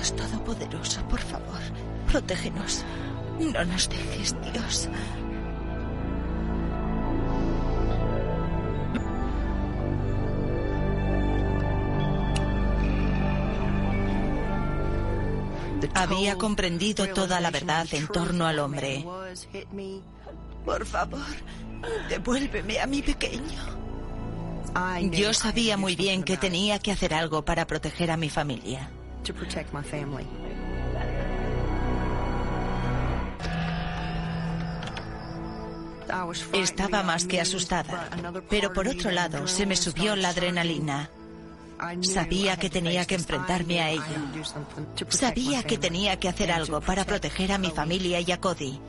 Dios 0.00 0.16
Todopoderoso, 0.16 1.02
por 1.08 1.20
favor, 1.20 1.60
protégenos. 2.10 2.86
No 3.38 3.62
nos 3.66 3.86
dejes, 3.86 4.34
Dios. 4.50 4.88
Había 15.94 16.36
comprendido 16.36 17.06
toda 17.08 17.38
la 17.42 17.50
verdad 17.50 17.86
en 17.92 18.08
torno 18.08 18.46
al 18.46 18.58
hombre. 18.58 19.04
Por 20.64 20.86
favor, 20.86 21.20
devuélveme 22.08 22.80
a 22.80 22.86
mi 22.86 23.02
pequeño. 23.02 23.60
Yo 25.10 25.34
sabía 25.34 25.76
muy 25.76 25.94
bien 25.94 26.22
que 26.22 26.38
tenía 26.38 26.78
que 26.78 26.90
hacer 26.90 27.12
algo 27.12 27.44
para 27.44 27.66
proteger 27.66 28.10
a 28.10 28.16
mi 28.16 28.30
familia. 28.30 28.88
Estaba 36.52 37.02
más 37.02 37.24
que 37.24 37.40
asustada, 37.40 38.08
pero 38.48 38.72
por 38.72 38.88
otro 38.88 39.10
lado 39.10 39.46
se 39.46 39.66
me 39.66 39.76
subió 39.76 40.16
la 40.16 40.30
adrenalina. 40.30 41.10
Sabía 42.02 42.56
que 42.56 42.68
tenía 42.68 43.06
que 43.06 43.14
enfrentarme 43.14 43.80
a 43.80 43.90
ello. 43.90 44.04
Sabía 45.08 45.62
que 45.62 45.78
tenía 45.78 46.18
que 46.18 46.28
hacer 46.28 46.52
algo 46.52 46.80
para 46.80 47.04
proteger 47.04 47.52
a 47.52 47.58
mi 47.58 47.70
familia 47.70 48.20
y 48.20 48.32
a 48.32 48.40
Cody 48.40 48.80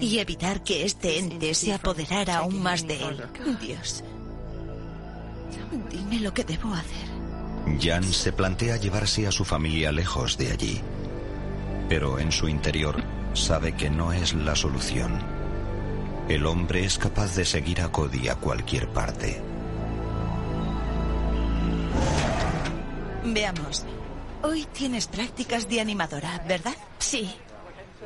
y 0.00 0.18
evitar 0.18 0.62
que 0.62 0.84
este 0.84 1.18
ente 1.18 1.54
se 1.54 1.72
apoderara 1.72 2.38
aún 2.38 2.62
más 2.62 2.86
de 2.86 3.02
él. 3.02 3.24
Dios, 3.60 4.04
dime 5.90 6.20
lo 6.20 6.32
que 6.32 6.44
debo 6.44 6.72
hacer. 6.72 7.17
Jan 7.80 8.04
se 8.04 8.32
plantea 8.32 8.76
llevarse 8.76 9.26
a 9.26 9.32
su 9.32 9.44
familia 9.44 9.92
lejos 9.92 10.38
de 10.38 10.52
allí, 10.52 10.80
pero 11.88 12.18
en 12.18 12.32
su 12.32 12.48
interior 12.48 13.02
sabe 13.34 13.74
que 13.74 13.90
no 13.90 14.12
es 14.12 14.34
la 14.34 14.56
solución. 14.56 15.20
El 16.28 16.44
hombre 16.46 16.84
es 16.84 16.98
capaz 16.98 17.34
de 17.36 17.44
seguir 17.44 17.80
a 17.80 17.90
Cody 17.90 18.28
a 18.28 18.34
cualquier 18.34 18.88
parte. 18.88 19.40
Veamos. 23.24 23.84
Hoy 24.42 24.66
tienes 24.72 25.06
prácticas 25.06 25.68
de 25.68 25.80
animadora, 25.80 26.42
¿verdad? 26.46 26.74
Sí. 26.98 27.30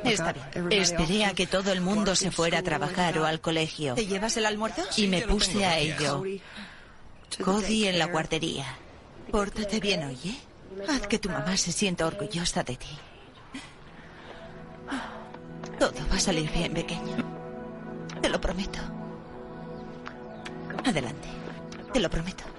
Está 0.03 0.33
bien. 0.33 0.71
Esperé 0.71 1.25
a 1.25 1.33
que 1.33 1.47
todo 1.47 1.71
el 1.71 1.81
mundo 1.81 2.15
se 2.15 2.31
fuera 2.31 2.59
a 2.59 2.63
trabajar 2.63 3.17
o 3.19 3.25
al 3.25 3.39
colegio. 3.39 3.93
¿Te 3.93 4.05
llevas 4.05 4.35
el 4.37 4.45
almuerzo? 4.45 4.83
Y 4.97 5.07
me 5.07 5.21
puse 5.21 5.65
a 5.65 5.77
ello. 5.79 6.23
Cody 7.43 7.87
en 7.87 7.99
la 7.99 8.05
guardería. 8.05 8.65
Pórtate 9.31 9.79
bien 9.79 10.03
hoy, 10.03 10.17
¿eh? 10.25 10.37
Haz 10.87 11.07
que 11.07 11.19
tu 11.19 11.29
mamá 11.29 11.55
se 11.57 11.71
sienta 11.71 12.05
orgullosa 12.05 12.63
de 12.63 12.75
ti. 12.75 12.97
Todo 15.79 15.93
va 16.11 16.15
a 16.15 16.19
salir 16.19 16.51
bien, 16.51 16.73
pequeño. 16.73 17.17
Te 18.21 18.29
lo 18.29 18.39
prometo. 18.39 18.79
Adelante. 20.85 21.27
Te 21.91 21.99
lo 21.99 22.09
prometo. 22.09 22.52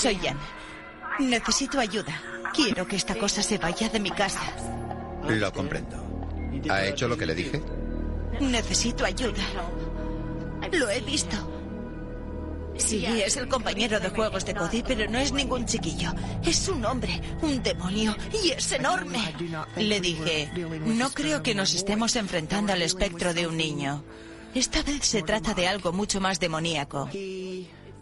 Soy 0.00 0.16
Jan. 0.16 0.38
Necesito 1.18 1.78
ayuda. 1.78 2.22
Quiero 2.54 2.86
que 2.86 2.96
esta 2.96 3.14
cosa 3.16 3.42
se 3.42 3.58
vaya 3.58 3.86
de 3.90 4.00
mi 4.00 4.10
casa. 4.10 4.40
Lo 5.28 5.52
comprendo. 5.52 6.02
¿Ha 6.70 6.86
hecho 6.86 7.06
lo 7.06 7.18
que 7.18 7.26
le 7.26 7.34
dije? 7.34 7.60
Necesito 8.40 9.04
ayuda. 9.04 9.42
Lo 10.72 10.88
he 10.88 11.02
visto. 11.02 11.36
Sí, 12.78 13.04
es 13.04 13.36
el 13.36 13.46
compañero 13.46 14.00
de 14.00 14.08
juegos 14.08 14.46
de 14.46 14.54
Cody, 14.54 14.82
pero 14.82 15.06
no 15.10 15.18
es 15.18 15.34
ningún 15.34 15.66
chiquillo. 15.66 16.14
Es 16.42 16.66
un 16.68 16.82
hombre, 16.86 17.20
un 17.42 17.62
demonio, 17.62 18.16
y 18.42 18.52
es 18.52 18.72
enorme. 18.72 19.18
Le 19.76 20.00
dije, 20.00 20.50
no 20.86 21.10
creo 21.10 21.42
que 21.42 21.54
nos 21.54 21.74
estemos 21.74 22.16
enfrentando 22.16 22.72
al 22.72 22.80
espectro 22.80 23.34
de 23.34 23.46
un 23.46 23.58
niño. 23.58 24.02
Esta 24.54 24.82
vez 24.82 25.04
se 25.04 25.22
trata 25.22 25.52
de 25.52 25.68
algo 25.68 25.92
mucho 25.92 26.22
más 26.22 26.40
demoníaco. 26.40 27.10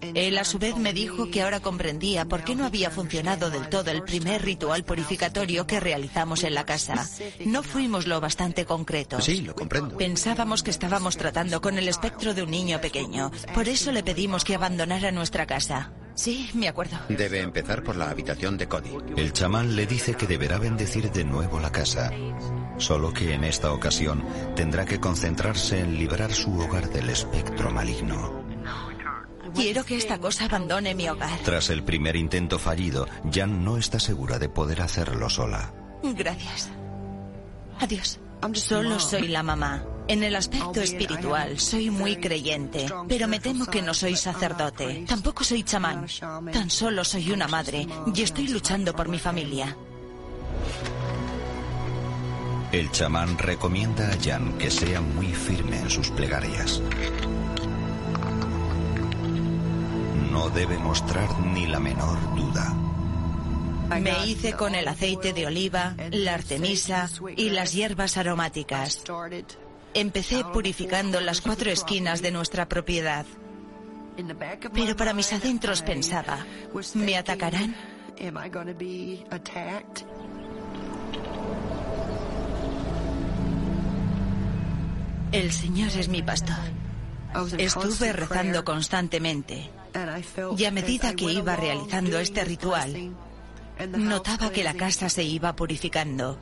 Él 0.01 0.39
a 0.39 0.45
su 0.45 0.59
vez 0.59 0.77
me 0.77 0.93
dijo 0.93 1.31
que 1.31 1.43
ahora 1.43 1.61
comprendía 1.61 2.25
por 2.27 2.45
qué 2.45 2.55
no 2.55 2.65
había 2.65 2.91
funcionado 2.91 3.51
del 3.51 3.69
todo 3.69 3.91
el 3.91 4.03
primer 4.03 4.43
ritual 4.43 4.85
purificatorio 4.85 5.67
que 5.67 5.81
realizamos 5.81 6.45
en 6.45 6.55
la 6.55 6.65
casa. 6.65 7.09
No 7.45 7.63
fuimos 7.63 8.07
lo 8.07 8.21
bastante 8.21 8.65
concretos. 8.65 9.25
Sí, 9.25 9.43
lo 9.43 9.55
comprendo. 9.55 9.97
Pensábamos 9.97 10.63
que 10.63 10.71
estábamos 10.71 11.17
tratando 11.17 11.61
con 11.61 11.79
el 11.79 11.89
espectro 11.89 12.35
de 12.35 12.43
un 12.43 12.51
niño 12.51 12.81
pequeño. 12.81 13.31
Por 13.55 13.69
eso 13.69 13.93
le 13.93 14.03
pedimos 14.03 14.45
que 14.45 14.55
abandonara 14.55 15.11
nuestra 15.11 15.47
casa. 15.47 15.93
Sí, 16.15 16.51
me 16.55 16.67
acuerdo. 16.67 16.99
Debe 17.09 17.41
empezar 17.43 17.85
por 17.85 17.95
la 17.95 18.11
habitación 18.11 18.59
de 18.59 18.67
Cody. 18.67 18.91
El 19.17 19.33
chamán 19.33 19.77
le 19.77 19.87
dice 19.87 20.15
que 20.15 20.27
deberá 20.27 20.59
bendecir 20.59 21.13
de 21.13 21.25
nuevo 21.25 21.61
la 21.61 21.71
casa, 21.71 22.11
solo 22.79 23.13
que 23.13 23.35
en 23.35 23.45
esta 23.45 23.73
ocasión 23.73 24.25
tendrá 24.57 24.85
que 24.85 24.99
concentrarse 24.99 25.79
en 25.79 25.97
liberar 25.97 26.33
su 26.33 26.59
hogar 26.59 26.91
del 26.91 27.11
espectro 27.11 27.71
maligno. 27.71 28.48
Quiero 29.55 29.85
que 29.85 29.97
esta 29.97 30.19
cosa 30.19 30.47
abandone 30.47 30.95
mi 30.95 31.09
hogar. 31.09 31.39
Tras 31.45 31.71
el 31.71 31.83
primer 31.83 32.17
intento 32.17 32.59
fallido, 32.59 33.07
Jan 33.33 33.65
no 33.65 33.77
está 33.77 33.99
segura 34.01 34.39
de 34.39 34.49
poder 34.49 34.83
hacerlo 34.83 35.29
sola. 35.31 35.73
Gracias. 36.03 36.71
Adiós. 37.81 38.21
Solo 38.55 39.01
soy 39.01 39.29
la 39.29 39.43
mamá. 39.43 39.85
En 40.07 40.23
el 40.23 40.37
aspecto 40.37 40.81
espiritual 40.81 41.59
soy 41.59 41.91
muy 41.91 42.17
creyente, 42.17 42.87
pero 43.09 43.29
me 43.29 43.41
temo 43.41 43.67
que 43.67 43.83
no 43.83 43.93
soy 43.93 44.17
sacerdote. 44.17 45.05
Tampoco 45.07 45.45
soy 45.45 45.65
chamán. 45.65 46.07
Tan 46.53 46.71
solo 46.71 47.05
soy 47.05 47.31
una 47.31 47.47
madre 47.47 47.87
y 48.15 48.23
estoy 48.23 48.49
luchando 48.49 48.95
por 48.95 49.09
mi 49.09 49.19
familia. 49.19 49.77
El 52.73 52.91
chamán 52.91 53.37
recomienda 53.39 54.11
a 54.11 54.17
Jan 54.23 54.57
que 54.59 54.71
sea 54.71 55.01
muy 55.01 55.29
firme 55.29 55.79
en 55.79 55.91
sus 55.91 56.11
plegarias. 56.11 56.83
No 60.39 60.51
debe 60.51 60.79
mostrar 60.79 61.29
ni 61.41 61.67
la 61.67 61.81
menor 61.81 62.17
duda. 62.37 62.73
Me 64.01 64.25
hice 64.25 64.53
con 64.53 64.77
el 64.77 64.87
aceite 64.87 65.33
de 65.33 65.49
oliva, 65.49 65.97
la 66.13 66.35
artemisa 66.35 67.11
y 67.37 67.51
las 67.51 67.73
hierbas 67.73 68.17
aromáticas. 68.17 69.03
Empecé 69.95 70.45
purificando 70.45 71.21
las 71.21 71.41
cuatro 71.41 71.73
esquinas 71.73 72.23
de 72.23 72.31
nuestra 72.31 72.69
propiedad. 72.69 73.27
Pero 74.73 74.97
para 74.97 75.13
mis 75.13 75.33
adentros 75.33 75.83
pensaba, 75.83 76.47
¿me 76.95 77.17
atacarán? 77.17 77.75
El 85.33 85.53
Señor 85.53 85.89
es 85.99 86.09
mi 86.09 86.23
pastor. 86.23 86.65
Estuve 87.59 88.13
rezando 88.13 88.65
constantemente 88.65 89.73
y 90.57 90.65
a 90.65 90.71
medida 90.71 91.15
que 91.15 91.33
iba 91.33 91.57
realizando 91.57 92.19
este 92.19 92.45
ritual, 92.45 93.15
notaba 93.97 94.51
que 94.51 94.65
la 94.65 94.75
casa 94.75 95.09
se 95.09 95.23
iba 95.23 95.55
purificando. 95.55 96.39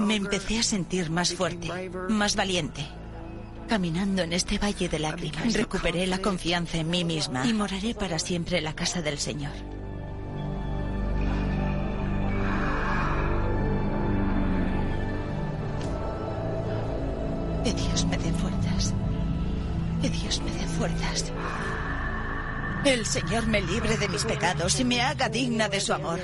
Me 0.00 0.16
empecé 0.16 0.58
a 0.58 0.62
sentir 0.62 1.10
más 1.10 1.34
fuerte, 1.34 1.90
más 2.08 2.36
valiente. 2.36 2.86
Caminando 3.68 4.22
en 4.22 4.32
este 4.32 4.58
valle 4.58 4.88
de 4.88 4.98
lágrimas, 4.98 5.52
recuperé 5.52 6.06
la 6.06 6.18
confianza 6.18 6.78
en 6.78 6.88
mí 6.88 7.04
misma 7.04 7.46
y 7.46 7.52
moraré 7.52 7.94
para 7.94 8.18
siempre 8.18 8.58
en 8.58 8.64
la 8.64 8.74
casa 8.74 9.02
del 9.02 9.18
Señor. 9.18 9.52
Que 17.62 17.74
Dios 17.74 18.06
me 18.06 18.16
dé 18.16 18.32
fuerzas. 18.32 18.94
Que 20.00 20.08
Dios 20.08 20.40
me 20.40 20.50
dé 20.52 20.66
fuerzas. 20.66 21.32
El 22.84 23.06
Señor 23.06 23.46
me 23.46 23.60
libre 23.60 23.96
de 23.96 24.08
mis 24.08 24.24
pecados 24.24 24.78
y 24.80 24.84
me 24.84 25.02
haga 25.02 25.28
digna 25.28 25.68
de 25.68 25.80
su 25.80 25.92
amor. 25.92 26.20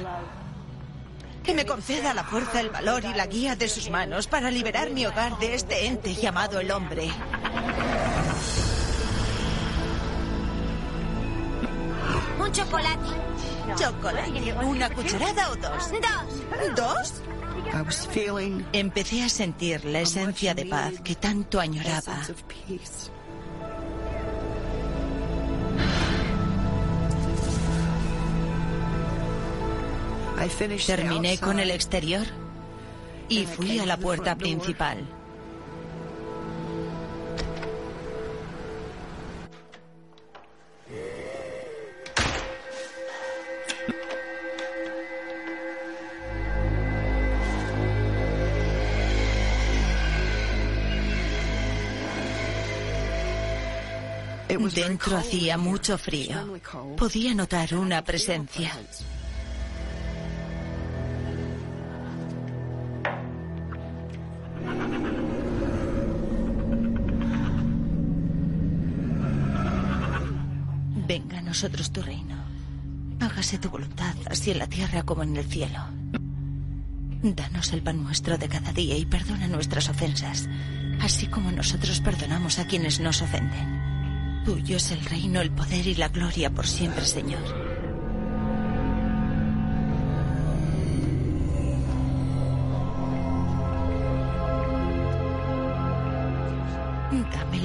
Que 1.42 1.55
me 1.55 1.66
conceda 1.66 2.14
la 2.14 2.24
fuerza, 2.24 2.61
el 2.61 2.70
valor 2.70 3.05
y 3.05 3.12
la 3.12 3.26
guía 3.26 3.55
de 3.55 3.68
sus 3.68 3.90
manos 3.90 4.26
para 4.26 4.50
liberar 4.50 4.90
mi 4.90 5.05
hogar 5.05 5.38
de 5.38 5.55
este 5.55 5.86
ente 5.86 6.14
llamado 6.14 6.61
el 6.61 6.70
hombre. 6.70 7.11
Un 12.40 12.52
chocolate. 12.52 13.09
Chocolate. 13.76 14.55
¿Una 14.64 14.90
cucharada 14.90 15.50
o 15.50 15.57
dos? 15.57 15.92
Dos. 16.76 16.76
¿Dos? 16.76 17.22
Empecé 18.72 19.24
a 19.24 19.28
sentir 19.28 19.84
la 19.84 20.00
esencia 20.00 20.55
de 20.55 20.66
paz 20.66 20.94
que 21.02 21.14
tanto 21.14 21.61
añoraba. 21.61 22.22
Terminé 30.86 31.38
con 31.38 31.59
el 31.59 31.70
exterior 31.70 32.26
y 33.28 33.47
fui 33.47 33.78
a 33.78 33.86
la 33.86 33.97
puerta 33.97 34.36
principal. 34.36 35.07
Dentro 54.74 55.16
hacía 55.16 55.57
mucho 55.57 55.97
frío. 55.99 56.59
Podía 56.97 57.34
notar 57.34 57.74
una 57.74 58.03
presencia. 58.03 58.72
Venga 71.07 71.38
a 71.38 71.42
nosotros 71.42 71.90
tu 71.90 72.02
reino. 72.02 72.36
Hágase 73.20 73.59
tu 73.59 73.68
voluntad, 73.68 74.14
así 74.30 74.50
en 74.50 74.59
la 74.59 74.66
tierra 74.66 75.02
como 75.02 75.22
en 75.22 75.36
el 75.36 75.44
cielo. 75.44 75.80
Danos 77.22 77.72
el 77.72 77.82
pan 77.82 78.02
nuestro 78.02 78.38
de 78.38 78.48
cada 78.48 78.72
día 78.72 78.96
y 78.96 79.07
perdona 79.07 79.46
nuestras 79.48 79.88
ofensas, 79.88 80.48
así 81.00 81.26
como 81.26 81.50
nosotros 81.52 82.00
perdonamos 82.00 82.59
a 82.59 82.66
quienes 82.66 83.00
nos 83.00 83.22
ofenden. 83.22 84.42
Tuyo 84.44 84.76
es 84.76 84.90
el 84.90 85.05
reino, 85.05 85.40
el 85.40 85.50
poder 85.50 85.86
y 85.86 85.94
la 85.94 86.09
gloria 86.09 86.50
por 86.50 86.66
siempre, 86.66 87.05
Señor. 87.05 87.73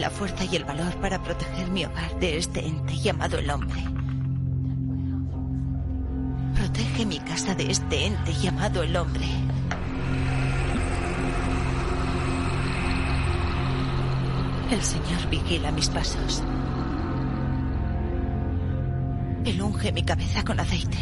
La 0.10 0.16
fuerza 0.16 0.43
y 0.43 0.55
el 0.55 0.64
valor 0.64 0.95
para 0.95 1.22
proteger 1.22 1.70
mi 1.70 1.86
hogar 1.86 2.20
de 2.20 2.39
este 2.39 2.66
ente 2.66 2.97
llamado 2.97 3.38
el 3.38 3.49
hombre. 3.51 3.84
Protege 6.55 7.05
mi 7.05 7.20
casa 7.20 7.53
de 7.53 7.70
este 7.70 8.07
ente 8.07 8.34
llamado 8.34 8.82
el 8.82 8.95
hombre. 8.95 9.28
El 14.72 14.82
Señor 14.82 15.30
vigila 15.30 15.72
mis 15.72 15.89
pasos. 15.89 16.41
Él 19.45 19.62
unge 19.62 19.91
mi 19.91 20.01
cabeza 20.01 20.43
con 20.43 20.60
aceite. 20.60 20.97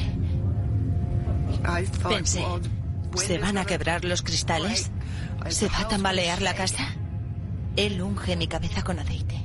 Pensé, 2.09 2.43
¿se 3.15 3.37
van 3.37 3.57
a 3.57 3.63
quebrar 3.63 4.03
los 4.03 4.21
cristales? 4.21 4.91
¿Se 5.47 5.69
va 5.69 5.79
a 5.79 5.87
tambalear 5.87 6.41
la 6.41 6.53
casa? 6.55 6.96
Él 7.77 8.01
unge 8.01 8.35
mi 8.35 8.47
cabeza 8.47 8.83
con 8.83 8.97
aceite. 8.97 9.37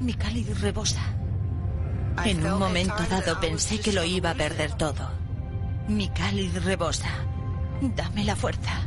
Mi 0.00 0.12
cáliz 0.12 0.60
rebosa. 0.60 1.00
En 2.24 2.46
un 2.46 2.58
momento 2.58 3.02
dado 3.08 3.40
pensé 3.40 3.80
que 3.80 3.92
lo 3.92 4.04
iba 4.04 4.30
a 4.30 4.34
perder 4.34 4.74
todo. 4.74 5.10
Mi 5.88 6.08
cáliz 6.08 6.62
rebosa. 6.64 7.08
Dame 7.80 8.24
la 8.24 8.36
fuerza. 8.36 8.82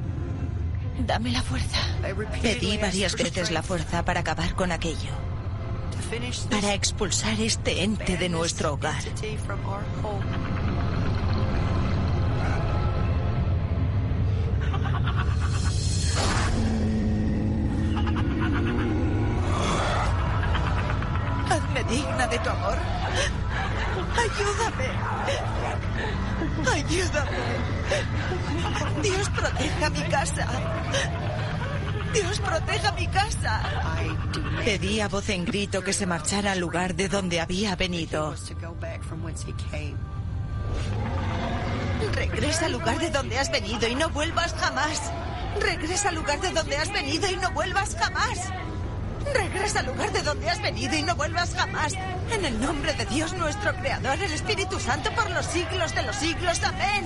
Dame 0.99 1.31
la 1.31 1.41
fuerza. 1.41 1.79
Pedí 2.43 2.77
varias 2.77 3.15
veces 3.15 3.49
la 3.49 3.63
fuerza 3.63 4.05
para 4.05 4.19
acabar 4.19 4.53
con 4.53 4.71
aquello. 4.71 5.09
Para 6.51 6.75
expulsar 6.75 7.39
este 7.39 7.83
ente 7.83 8.17
de 8.17 8.29
nuestro 8.29 8.73
hogar. 8.73 9.01
De 22.31 22.39
tu 22.39 22.49
amor. 22.49 22.77
Ayúdame. 24.23 24.87
Ayúdame. 26.71 27.37
Dios 29.03 29.29
proteja 29.29 29.89
mi 29.89 30.03
casa. 30.03 30.47
Dios 32.13 32.39
proteja 32.39 32.91
mi 32.93 33.07
casa. 33.07 33.61
Pedí 34.63 35.01
a 35.01 35.09
voz 35.09 35.29
en 35.29 35.43
grito 35.45 35.83
que 35.83 35.91
se 35.91 36.05
marchara 36.05 36.53
al 36.53 36.59
lugar 36.59 36.95
de 36.95 37.09
donde 37.09 37.41
había 37.41 37.75
venido. 37.75 38.33
Regresa 42.13 42.65
al 42.65 42.71
lugar 42.71 42.99
de 42.99 43.09
donde 43.09 43.39
has 43.39 43.51
venido 43.51 43.87
y 43.87 43.95
no 43.95 44.09
vuelvas 44.09 44.53
jamás. 44.53 45.11
Regresa 45.59 46.09
al 46.09 46.15
lugar 46.15 46.39
de 46.39 46.51
donde 46.51 46.77
has 46.77 46.91
venido 46.93 47.29
y 47.29 47.35
no 47.35 47.51
vuelvas 47.51 47.95
jamás. 47.99 48.51
Regresa 49.33 49.79
al 49.79 49.87
lugar 49.87 50.11
de 50.11 50.21
donde 50.21 50.49
has 50.49 50.61
venido 50.61 50.95
y 50.95 51.03
no 51.03 51.15
vuelvas 51.15 51.53
jamás. 51.55 51.93
En 52.31 52.45
el 52.45 52.59
nombre 52.61 52.93
de 52.93 53.05
Dios 53.05 53.33
nuestro 53.33 53.73
Creador, 53.75 54.21
el 54.21 54.31
Espíritu 54.31 54.79
Santo, 54.79 55.11
por 55.13 55.29
los 55.31 55.45
siglos 55.45 55.93
de 55.95 56.03
los 56.03 56.15
siglos. 56.15 56.61
Amén. 56.63 57.05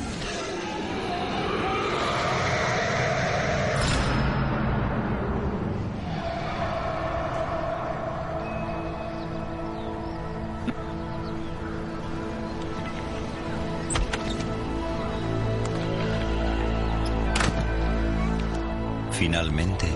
Finalmente, 19.11 19.87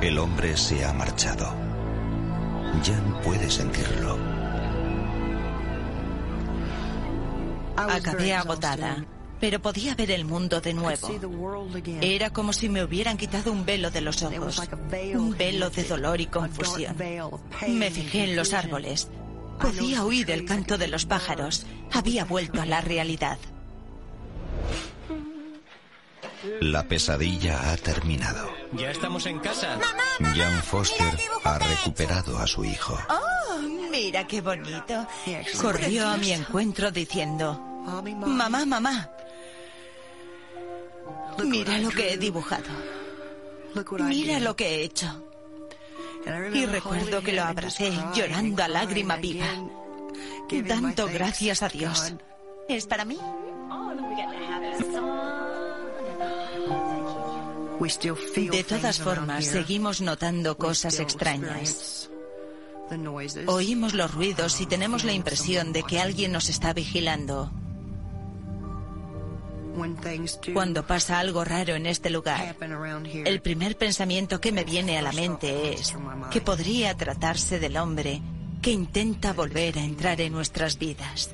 el 0.00 0.18
hombre 0.18 0.56
se 0.56 0.84
ha 0.84 0.92
marchado. 0.92 1.65
Jan 2.84 3.20
puede 3.22 3.50
sentirlo. 3.50 4.18
Acabé 7.76 8.34
agotada, 8.34 9.04
pero 9.40 9.60
podía 9.60 9.94
ver 9.94 10.10
el 10.10 10.24
mundo 10.24 10.60
de 10.60 10.74
nuevo. 10.74 11.08
Era 12.00 12.30
como 12.30 12.52
si 12.52 12.68
me 12.68 12.82
hubieran 12.82 13.16
quitado 13.16 13.52
un 13.52 13.64
velo 13.64 13.90
de 13.90 14.00
los 14.00 14.22
ojos, 14.22 14.62
un 15.14 15.36
velo 15.36 15.70
de 15.70 15.84
dolor 15.84 16.20
y 16.20 16.26
confusión. 16.26 16.96
Me 17.68 17.90
fijé 17.90 18.24
en 18.24 18.36
los 18.36 18.52
árboles. 18.52 19.08
Podía 19.60 20.04
oír 20.04 20.30
el 20.30 20.44
canto 20.44 20.78
de 20.78 20.88
los 20.88 21.06
pájaros. 21.06 21.66
Había 21.92 22.24
vuelto 22.24 22.60
a 22.60 22.66
la 22.66 22.80
realidad. 22.80 23.38
La 26.60 26.82
pesadilla 26.86 27.72
ha 27.72 27.76
terminado. 27.76 28.48
Ya 28.72 28.90
estamos 28.90 29.26
en 29.26 29.38
casa. 29.38 29.78
Jan 30.18 30.62
Foster 30.62 31.18
ha 31.44 31.58
recuperado 31.58 32.38
a 32.38 32.46
su 32.46 32.64
hijo. 32.64 32.98
¡Oh, 33.08 33.58
mira 33.90 34.26
qué 34.26 34.40
bonito! 34.40 35.06
Corrió 35.60 36.08
a 36.08 36.16
mi 36.16 36.32
encuentro 36.32 36.90
diciendo, 36.90 37.54
Mamá, 38.26 38.66
mamá, 38.66 39.10
mira 41.44 41.78
lo 41.78 41.90
que 41.90 42.12
he 42.12 42.16
dibujado. 42.16 42.64
Mira 44.08 44.40
lo 44.40 44.56
que 44.56 44.66
he 44.68 44.82
hecho. 44.82 45.22
Y 46.52 46.66
recuerdo 46.66 47.22
que 47.22 47.32
lo 47.32 47.42
abracé 47.44 47.92
llorando 48.14 48.64
a 48.64 48.68
lágrima 48.68 49.16
viva, 49.16 49.46
dando 50.50 51.06
gracias 51.06 51.62
a 51.62 51.68
Dios. 51.68 52.14
¿Es 52.68 52.86
para 52.86 53.04
mí? 53.04 53.18
De 57.78 58.64
todas 58.64 59.00
formas, 59.00 59.44
seguimos 59.44 60.00
notando 60.00 60.56
cosas 60.56 60.98
extrañas. 60.98 62.10
Oímos 63.46 63.94
los 63.94 64.14
ruidos 64.14 64.60
y 64.60 64.66
tenemos 64.66 65.04
la 65.04 65.12
impresión 65.12 65.72
de 65.72 65.82
que 65.82 66.00
alguien 66.00 66.32
nos 66.32 66.48
está 66.48 66.72
vigilando. 66.72 67.50
Cuando 70.54 70.86
pasa 70.86 71.18
algo 71.18 71.44
raro 71.44 71.74
en 71.74 71.84
este 71.86 72.08
lugar, 72.08 72.56
el 73.24 73.42
primer 73.42 73.76
pensamiento 73.76 74.40
que 74.40 74.52
me 74.52 74.64
viene 74.64 74.96
a 74.98 75.02
la 75.02 75.12
mente 75.12 75.74
es 75.74 75.94
que 76.30 76.40
podría 76.40 76.96
tratarse 76.96 77.58
del 77.58 77.76
hombre 77.76 78.22
que 78.62 78.70
intenta 78.70 79.34
volver 79.34 79.78
a 79.78 79.84
entrar 79.84 80.20
en 80.20 80.32
nuestras 80.32 80.78
vidas. 80.78 81.30